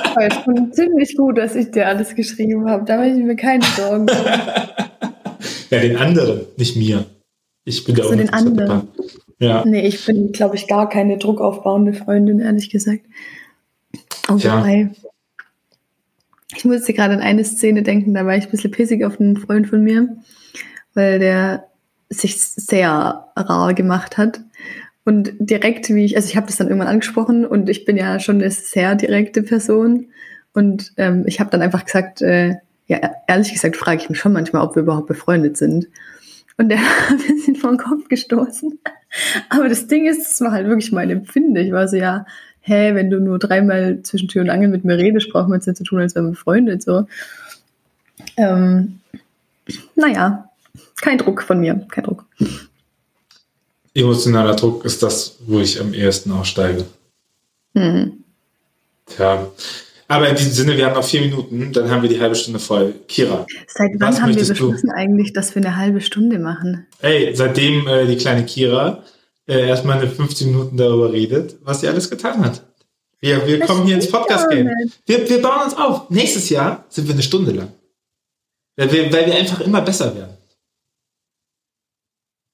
Aber 0.05 0.27
ich 0.27 0.45
bin 0.45 0.73
ziemlich 0.73 1.17
gut, 1.17 1.39
dass 1.39 1.55
ich 1.55 1.71
dir 1.71 1.87
alles 1.87 2.15
geschrieben 2.15 2.69
habe. 2.69 2.85
Da 2.85 2.97
mache 2.97 3.09
ich 3.09 3.17
mir 3.17 3.37
keine 3.37 3.65
Sorgen. 3.77 4.07
ja, 5.71 5.81
den 5.81 5.97
anderen, 5.97 6.47
nicht 6.57 6.77
mir. 6.77 7.05
Ich 7.65 7.85
bin 7.85 7.95
der 7.95 8.07
Ach 8.07 8.11
so, 8.11 8.17
den 8.17 8.33
anderen. 8.33 8.89
Ja. 9.39 9.65
nee, 9.65 9.87
ich 9.87 10.05
bin, 10.05 10.33
glaube 10.33 10.57
ich, 10.57 10.67
gar 10.67 10.89
keine 10.89 11.19
druckaufbauende 11.19 11.93
Freundin, 11.93 12.41
ehrlich 12.41 12.71
gesagt. 12.71 13.03
Oh, 14.29 14.37
Tja. 14.37 14.59
wobei. 14.59 14.91
Ich 16.57 16.65
musste 16.65 16.93
gerade 16.93 17.15
an 17.15 17.21
eine 17.21 17.45
Szene 17.45 17.83
denken, 17.83 18.15
da 18.15 18.25
war 18.25 18.37
ich 18.37 18.47
ein 18.47 18.51
bisschen 18.51 18.71
pissig 18.71 19.05
auf 19.05 19.21
einen 19.21 19.37
Freund 19.37 19.69
von 19.69 19.83
mir, 19.83 20.17
weil 20.99 21.21
der 21.21 21.69
sich 22.11 22.41
sehr 22.41 23.29
rar 23.37 23.73
gemacht 23.73 24.19
hat. 24.19 24.41
Und 25.05 25.33
direkt, 25.39 25.89
wie 25.91 26.05
ich, 26.05 26.17
also 26.17 26.29
ich 26.29 26.37
habe 26.37 26.49
das 26.49 26.57
dann 26.57 26.67
irgendwann 26.67 26.89
angesprochen 26.89 27.47
und 27.47 27.69
ich 27.69 27.85
bin 27.85 27.97
ja 27.97 28.19
schon 28.19 28.43
eine 28.43 28.51
sehr 28.51 28.97
direkte 28.97 29.45
Person. 29.45 30.09
Und 30.53 30.93
ähm, 30.97 31.23
ich 31.27 31.39
habe 31.39 31.51
dann 31.51 31.63
einfach 31.63 31.85
gesagt, 31.85 32.21
äh, 32.21 32.57
ja, 32.89 33.13
ehrlich 33.29 33.53
gesagt 33.53 33.77
frage 33.77 34.03
ich 34.03 34.11
mich 34.11 34.19
schon 34.19 34.33
manchmal, 34.33 34.63
ob 34.63 34.75
wir 34.75 34.83
überhaupt 34.83 35.07
befreundet 35.07 35.57
sind. 35.57 35.87
Und 36.57 36.69
der 36.69 36.79
hat 37.09 37.13
ein 37.13 37.19
bisschen 37.19 37.55
vor 37.55 37.71
den 37.71 37.79
Kopf 37.79 38.09
gestoßen. 38.09 38.81
Aber 39.51 39.69
das 39.69 39.87
Ding 39.87 40.05
ist, 40.07 40.33
es 40.33 40.41
war 40.41 40.51
halt 40.51 40.67
wirklich 40.67 40.91
mein 40.91 41.11
Empfinden. 41.11 41.55
Ich 41.57 41.71
war 41.71 41.87
so, 41.87 41.97
ja, 41.97 42.27
hä, 42.63 42.95
wenn 42.95 43.09
du 43.09 43.21
nur 43.21 43.39
dreimal 43.39 44.03
zwischen 44.03 44.27
Tür 44.27 44.43
und 44.43 44.51
Angel 44.51 44.69
mit 44.69 44.85
mir 44.85 44.99
redest, 44.99 45.31
brauchen 45.31 45.51
wir 45.51 45.55
uns 45.55 45.67
nicht 45.67 45.77
zu 45.77 45.85
tun, 45.85 46.01
als 46.01 46.17
wären 46.17 46.27
wir 46.27 46.31
befreundet. 46.33 46.83
So. 46.83 47.07
Ähm, 48.37 48.99
naja, 49.95 50.48
kein 51.03 51.19
Druck 51.19 51.43
von 51.43 51.61
mir, 51.61 51.87
kein 51.91 52.05
Druck. 52.05 52.25
Emotionaler 53.95 54.55
Druck 54.55 54.85
ist 54.85 55.03
das, 55.03 55.37
wo 55.47 55.61
ich 55.61 55.81
am 55.81 55.93
ehesten 55.93 56.31
aussteige. 56.33 56.85
Hm. 57.75 58.25
Tja. 59.07 59.47
Aber 60.11 60.29
in 60.29 60.37
diesem 60.37 60.53
Sinne, 60.53 60.77
wir 60.77 60.87
haben 60.87 60.95
noch 60.95 61.05
vier 61.05 61.21
Minuten, 61.21 61.71
dann 61.73 61.91
haben 61.91 62.01
wir 62.03 62.09
die 62.09 62.21
halbe 62.21 62.35
Stunde 62.35 62.59
voll. 62.61 62.95
Kira, 63.09 63.45
Seit 63.67 63.91
wann 63.99 64.15
haben 64.15 64.29
wir 64.31 64.37
möchtest 64.37 64.51
du? 64.51 64.69
beschlossen 64.71 64.91
eigentlich, 64.91 65.33
dass 65.35 65.55
wir 65.55 65.63
eine 65.63 65.77
halbe 65.77 66.01
Stunde 66.01 66.39
machen? 66.39 66.87
ey, 67.01 67.35
seitdem 67.35 67.87
äh, 67.87 68.07
die 68.07 68.17
kleine 68.17 68.45
Kira 68.47 69.03
äh, 69.47 69.69
erstmal 69.69 69.99
eine 69.99 70.09
15 70.09 70.49
Minuten 70.51 70.77
darüber 70.79 71.13
redet, 71.13 71.57
was 71.63 71.81
sie 71.81 71.89
alles 71.89 72.09
getan 72.09 72.43
hat. 72.45 72.63
Wir, 73.21 73.47
wir 73.47 73.61
kommen 73.61 73.85
hier 73.85 73.97
ins 73.97 74.11
Podcast-Game. 74.11 74.71
Wir, 75.05 75.29
wir 75.29 75.43
bauen 75.43 75.65
uns 75.65 75.77
auf. 75.77 76.09
Nächstes 76.09 76.49
Jahr 76.49 76.87
sind 76.89 77.07
wir 77.09 77.15
eine 77.15 77.23
Stunde 77.23 77.51
lang. 77.51 77.69
Weil 78.77 78.93
wir, 78.93 79.13
weil 79.13 79.27
wir 79.27 79.35
einfach 79.35 79.61
immer 79.61 79.83
besser 79.83 80.15
werden. 80.15 80.38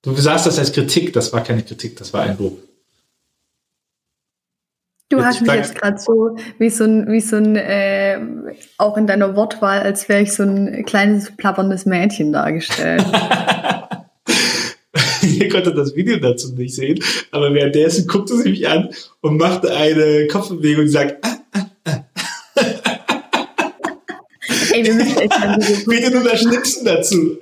Du 0.05 0.15
sahst 0.15 0.47
das 0.47 0.59
als 0.59 0.73
Kritik, 0.73 1.13
das 1.13 1.33
war 1.33 1.43
keine 1.43 1.63
Kritik, 1.63 1.97
das 1.97 2.13
war 2.13 2.23
ein 2.23 2.37
Lob. 2.39 2.59
Du 5.09 5.19
Jetzt 5.19 5.27
hast 5.27 5.41
mich 5.43 5.53
jetzt 5.53 5.75
gerade 5.77 5.99
so 5.99 6.37
wie 6.59 6.71
so 6.71 6.85
ein, 6.85 7.11
wie 7.11 7.21
so 7.21 7.37
ein 7.37 7.57
äh, 7.57 8.19
auch 8.79 8.97
in 8.97 9.07
deiner 9.07 9.37
Wortwahl, 9.37 9.81
als 9.81 10.09
wäre 10.09 10.23
ich 10.23 10.33
so 10.33 10.43
ein 10.43 10.85
kleines 10.85 11.35
plapperndes 11.37 11.87
Mädchen 11.87 12.33
dargestellt. 12.33 13.05
Ihr 15.23 15.49
konntet 15.49 15.77
das 15.77 15.95
Video 15.95 16.19
dazu 16.19 16.55
nicht 16.55 16.75
sehen, 16.75 16.99
aber 17.31 17.53
währenddessen 17.55 18.07
guckte 18.07 18.37
sie 18.37 18.51
mich 18.51 18.69
an 18.69 18.91
und 19.21 19.39
machte 19.39 19.75
eine 19.75 20.27
Kopfbewegung 20.27 20.85
und 20.85 20.91
sagt, 20.91 21.25
ah, 21.25 21.35
Ey, 24.75 24.85
wir 24.85 24.95
müssen 24.95 25.19
echt 25.19 25.31
mal 25.31 25.59
bitte 25.87 26.11
nur 26.11 26.25
das 26.25 26.41
Schnipsen 26.41 26.85
dazu. 26.85 27.39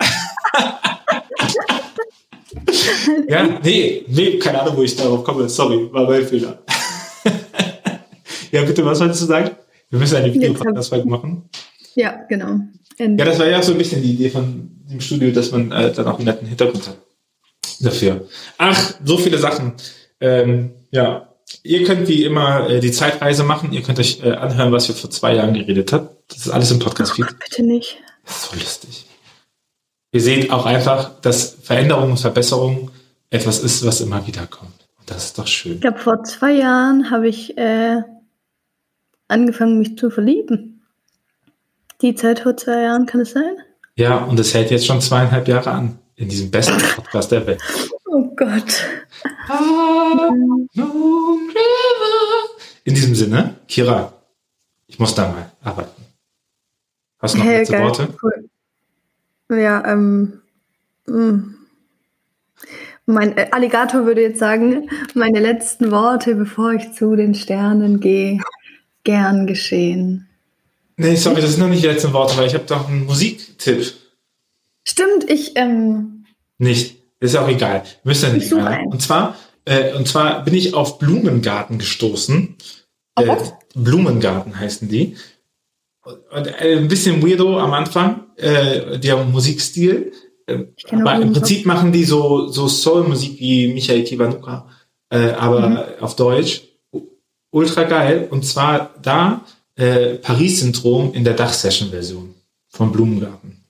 Ja, 3.28 3.58
nee, 3.62 4.04
nee, 4.08 4.38
keine 4.38 4.62
Ahnung, 4.62 4.76
wo 4.76 4.82
ich 4.82 4.96
darauf 4.96 5.24
komme. 5.24 5.48
Sorry, 5.48 5.88
war 5.92 6.08
mein 6.08 6.26
Fehler. 6.26 6.62
ja, 8.52 8.62
bitte, 8.62 8.84
was 8.84 9.00
wolltest 9.00 9.22
du 9.22 9.26
sagen? 9.26 9.50
Wir 9.90 9.98
müssen 9.98 10.16
eine 10.16 10.32
Videopodcast-Folge 10.32 11.08
machen. 11.08 11.48
Ja, 11.94 12.24
genau. 12.28 12.58
Und 12.98 13.18
Ja, 13.18 13.24
das 13.24 13.38
war 13.38 13.46
ja 13.46 13.58
auch 13.58 13.62
so 13.62 13.72
ein 13.72 13.78
bisschen 13.78 14.02
die 14.02 14.12
Idee 14.12 14.30
von 14.30 14.70
dem 14.90 15.00
Studio, 15.00 15.30
dass 15.30 15.50
man 15.50 15.70
äh, 15.72 15.92
dann 15.92 16.06
auch 16.06 16.16
einen 16.16 16.26
netten 16.26 16.48
Hintergrund 16.48 16.88
hat 16.88 16.96
dafür. 17.80 18.26
Ach, 18.58 18.94
so 19.04 19.18
viele 19.18 19.38
Sachen. 19.38 19.74
Ähm, 20.20 20.70
ja, 20.90 21.28
ihr 21.62 21.84
könnt 21.84 22.08
wie 22.08 22.24
immer 22.24 22.68
äh, 22.70 22.80
die 22.80 22.92
Zeitreise 22.92 23.44
machen. 23.44 23.72
Ihr 23.72 23.82
könnt 23.82 23.98
euch 23.98 24.22
äh, 24.22 24.32
anhören, 24.32 24.72
was 24.72 24.88
wir 24.88 24.94
vor 24.94 25.10
zwei 25.10 25.34
Jahren 25.34 25.54
geredet 25.54 25.92
haben. 25.92 26.08
Das 26.28 26.38
ist 26.38 26.50
alles 26.50 26.70
im 26.70 26.78
Podcast-Feed. 26.78 27.26
bitte 27.38 27.62
nicht. 27.64 27.98
Das 28.24 28.36
ist 28.36 28.50
so 28.50 28.56
lustig. 28.56 29.04
Ihr 30.12 30.20
seht 30.20 30.50
auch 30.50 30.66
einfach, 30.66 31.20
dass 31.20 31.56
Veränderung 31.62 32.10
und 32.12 32.20
Verbesserung 32.20 32.90
etwas 33.30 33.60
ist, 33.60 33.84
was 33.86 34.00
immer 34.02 34.26
wieder 34.26 34.46
kommt. 34.46 34.86
Und 34.98 35.10
das 35.10 35.24
ist 35.26 35.38
doch 35.38 35.46
schön. 35.46 35.74
Ich 35.76 35.80
glaube, 35.80 35.98
vor 35.98 36.22
zwei 36.24 36.52
Jahren 36.52 37.10
habe 37.10 37.28
ich 37.28 37.56
äh, 37.56 38.02
angefangen, 39.28 39.78
mich 39.78 39.96
zu 39.96 40.10
verlieben. 40.10 40.82
Die 42.02 42.14
Zeit 42.14 42.40
vor 42.40 42.56
zwei 42.56 42.82
Jahren, 42.82 43.06
kann 43.06 43.22
es 43.22 43.30
sein? 43.32 43.56
Ja, 43.96 44.18
und 44.18 44.38
es 44.38 44.52
hält 44.54 44.70
jetzt 44.70 44.86
schon 44.86 45.00
zweieinhalb 45.00 45.48
Jahre 45.48 45.70
an. 45.70 45.98
In 46.16 46.28
diesem 46.28 46.50
besten 46.50 46.76
Podcast 46.94 47.32
der 47.32 47.46
Welt. 47.46 47.62
Oh 48.14 48.28
Gott. 48.36 48.84
In 52.84 52.94
diesem 52.94 53.14
Sinne, 53.14 53.54
Kira, 53.68 54.12
ich 54.86 54.98
muss 54.98 55.14
da 55.14 55.28
mal 55.28 55.50
arbeiten. 55.62 56.02
Hast 57.20 57.34
du 57.34 57.38
noch 57.38 57.44
Hey, 57.46 57.58
letzte 57.58 57.72
geil. 57.72 57.84
Worte? 57.84 58.08
Cool. 58.22 58.41
Ja, 59.56 59.84
ähm. 59.86 60.40
mm. 61.06 61.54
Mein 63.06 63.36
äh, 63.36 63.48
Alligator 63.50 64.06
würde 64.06 64.22
jetzt 64.22 64.38
sagen, 64.38 64.88
meine 65.14 65.40
letzten 65.40 65.90
Worte, 65.90 66.36
bevor 66.36 66.72
ich 66.72 66.92
zu 66.92 67.16
den 67.16 67.34
Sternen 67.34 67.98
gehe, 68.00 68.40
gern 69.02 69.46
geschehen. 69.46 70.28
Nee, 70.96 71.16
sorry, 71.16 71.40
das 71.40 71.52
sind 71.52 71.60
noch 71.60 71.68
nicht 71.68 71.82
die 71.82 71.88
letzten 71.88 72.12
Worte, 72.12 72.36
weil 72.36 72.46
ich 72.46 72.54
habe 72.54 72.64
doch 72.64 72.88
einen 72.88 73.04
Musiktipp. 73.06 73.92
Stimmt, 74.86 75.28
ich, 75.28 75.56
ähm, 75.56 76.26
Nicht. 76.58 77.02
Ist 77.18 77.36
auch 77.36 77.48
egal. 77.48 77.84
Müsst 78.02 78.24
ihr 78.24 78.34
Ich 78.34 78.50
nicht 78.50 78.54
einen. 78.54 78.90
Und 78.92 79.00
zwar, 79.00 79.36
äh, 79.64 79.94
und 79.94 80.08
zwar 80.08 80.44
bin 80.44 80.54
ich 80.54 80.74
auf 80.74 80.98
Blumengarten 80.98 81.78
gestoßen. 81.78 82.56
Auf 83.14 83.26
Äh? 83.26 83.52
Blumengarten 83.74 84.58
heißen 84.58 84.88
die. 84.88 85.16
Und 86.04 86.46
äh, 86.60 86.76
ein 86.78 86.88
bisschen 86.88 87.22
weirdo 87.22 87.58
am 87.58 87.72
Anfang, 87.72 88.26
äh, 88.36 88.98
der 88.98 89.22
Musikstil. 89.24 90.12
Äh, 90.46 90.64
auch 90.88 90.92
aber 90.94 91.14
im. 91.22 91.32
Prinzip 91.32 91.64
machen 91.66 91.92
die 91.92 92.04
so, 92.04 92.48
so 92.48 92.66
Soul-Musik 92.66 93.38
wie 93.38 93.68
Michael 93.72 94.02
Kiwanuka, 94.04 94.68
äh, 95.10 95.30
aber 95.30 95.68
Mhm. 95.68 95.78
auf 96.00 96.16
Deutsch. 96.16 96.62
Ultra 97.52 97.84
geil. 97.84 98.28
Und 98.30 98.44
zwar 98.44 98.94
da 99.02 99.44
äh, 99.76 100.14
Paris-Syndrom 100.14 101.12
in 101.14 101.22
der 101.24 101.34
Dach-Session-Version 101.34 102.34
von 102.68 102.90
Blumengarten. 102.92 103.61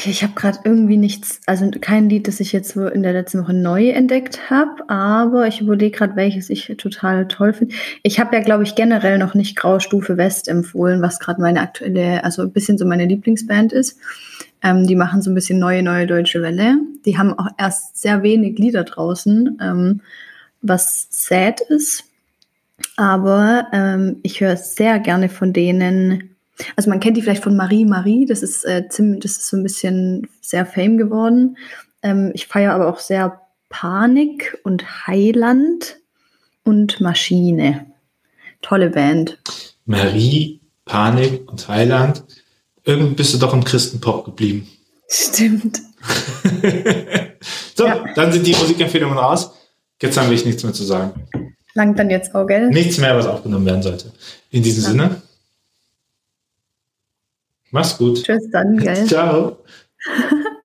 Okay, 0.00 0.12
ich 0.12 0.22
habe 0.22 0.32
gerade 0.32 0.60
irgendwie 0.64 0.96
nichts, 0.96 1.42
also 1.44 1.70
kein 1.78 2.08
Lied, 2.08 2.26
das 2.26 2.40
ich 2.40 2.52
jetzt 2.52 2.74
in 2.74 3.02
der 3.02 3.12
letzten 3.12 3.42
Woche 3.42 3.52
neu 3.52 3.90
entdeckt 3.90 4.48
habe, 4.48 4.88
aber 4.88 5.46
ich 5.46 5.60
überlege 5.60 5.94
gerade, 5.94 6.16
welches 6.16 6.48
ich 6.48 6.74
total 6.78 7.28
toll 7.28 7.52
finde. 7.52 7.74
Ich 8.02 8.18
habe 8.18 8.34
ja, 8.34 8.42
glaube 8.42 8.62
ich, 8.62 8.74
generell 8.74 9.18
noch 9.18 9.34
nicht 9.34 9.56
Graustufe 9.56 10.16
West 10.16 10.48
empfohlen, 10.48 11.02
was 11.02 11.18
gerade 11.18 11.42
meine 11.42 11.60
aktuelle, 11.60 12.24
also 12.24 12.40
ein 12.40 12.50
bisschen 12.50 12.78
so 12.78 12.86
meine 12.86 13.04
Lieblingsband 13.04 13.74
ist. 13.74 13.98
Ähm, 14.62 14.86
die 14.86 14.96
machen 14.96 15.20
so 15.20 15.30
ein 15.30 15.34
bisschen 15.34 15.58
neue, 15.58 15.82
neue 15.82 16.06
deutsche 16.06 16.40
Welle. 16.40 16.78
Die 17.04 17.18
haben 17.18 17.38
auch 17.38 17.48
erst 17.58 18.00
sehr 18.00 18.22
wenig 18.22 18.58
Lieder 18.58 18.84
draußen, 18.84 19.58
ähm, 19.60 20.00
was 20.62 21.08
sad 21.10 21.60
ist. 21.60 22.04
Aber 22.96 23.66
ähm, 23.74 24.16
ich 24.22 24.40
höre 24.40 24.56
sehr 24.56 24.98
gerne 24.98 25.28
von 25.28 25.52
denen 25.52 26.29
also 26.76 26.90
man 26.90 27.00
kennt 27.00 27.16
die 27.16 27.22
vielleicht 27.22 27.42
von 27.42 27.56
Marie 27.56 27.84
Marie, 27.84 28.26
das 28.26 28.42
ist 28.42 28.64
äh, 28.64 28.88
ziemlich, 28.88 29.20
das 29.22 29.32
ist 29.32 29.48
so 29.48 29.56
ein 29.56 29.62
bisschen 29.62 30.28
sehr 30.40 30.66
fame 30.66 30.96
geworden. 30.98 31.56
Ähm, 32.02 32.30
ich 32.34 32.46
feiere 32.46 32.72
aber 32.74 32.88
auch 32.88 32.98
sehr 32.98 33.40
Panik 33.68 34.58
und 34.64 35.06
Heiland 35.06 35.96
und 36.64 37.00
Maschine. 37.00 37.86
Tolle 38.62 38.90
Band. 38.90 39.38
Marie, 39.86 40.60
Panik 40.84 41.50
und 41.50 41.64
Thailand. 41.64 42.24
Irgendwie 42.84 43.14
bist 43.14 43.32
du 43.34 43.38
doch 43.38 43.52
im 43.54 43.64
Christenpop 43.64 44.24
geblieben. 44.24 44.66
Stimmt. 45.08 45.80
so, 47.74 47.86
Ja. 47.86 48.04
dann 48.14 48.32
sind 48.32 48.46
die 48.46 48.54
Musikempfehlungen 48.54 49.18
raus. 49.18 49.50
Jetzt 50.00 50.16
haben 50.18 50.30
wir 50.30 50.44
nichts 50.44 50.62
mehr 50.62 50.72
zu 50.72 50.84
sagen. 50.84 51.26
Langt 51.74 51.98
dann 51.98 52.10
jetzt 52.10 52.34
auch, 52.34 52.46
gell? 52.46 52.68
Nichts 52.70 52.98
mehr, 52.98 53.16
was 53.16 53.26
aufgenommen 53.26 53.66
werden 53.66 53.82
sollte. 53.82 54.12
In 54.50 54.62
diesem 54.62 54.82
Ja. 54.82 54.88
Sinne. 54.90 55.22
Mach's 57.70 57.96
gut. 57.98 58.22
Tschüss 58.24 58.48
dann, 58.50 58.76
gell? 58.78 59.04
Ciao. 59.06 59.58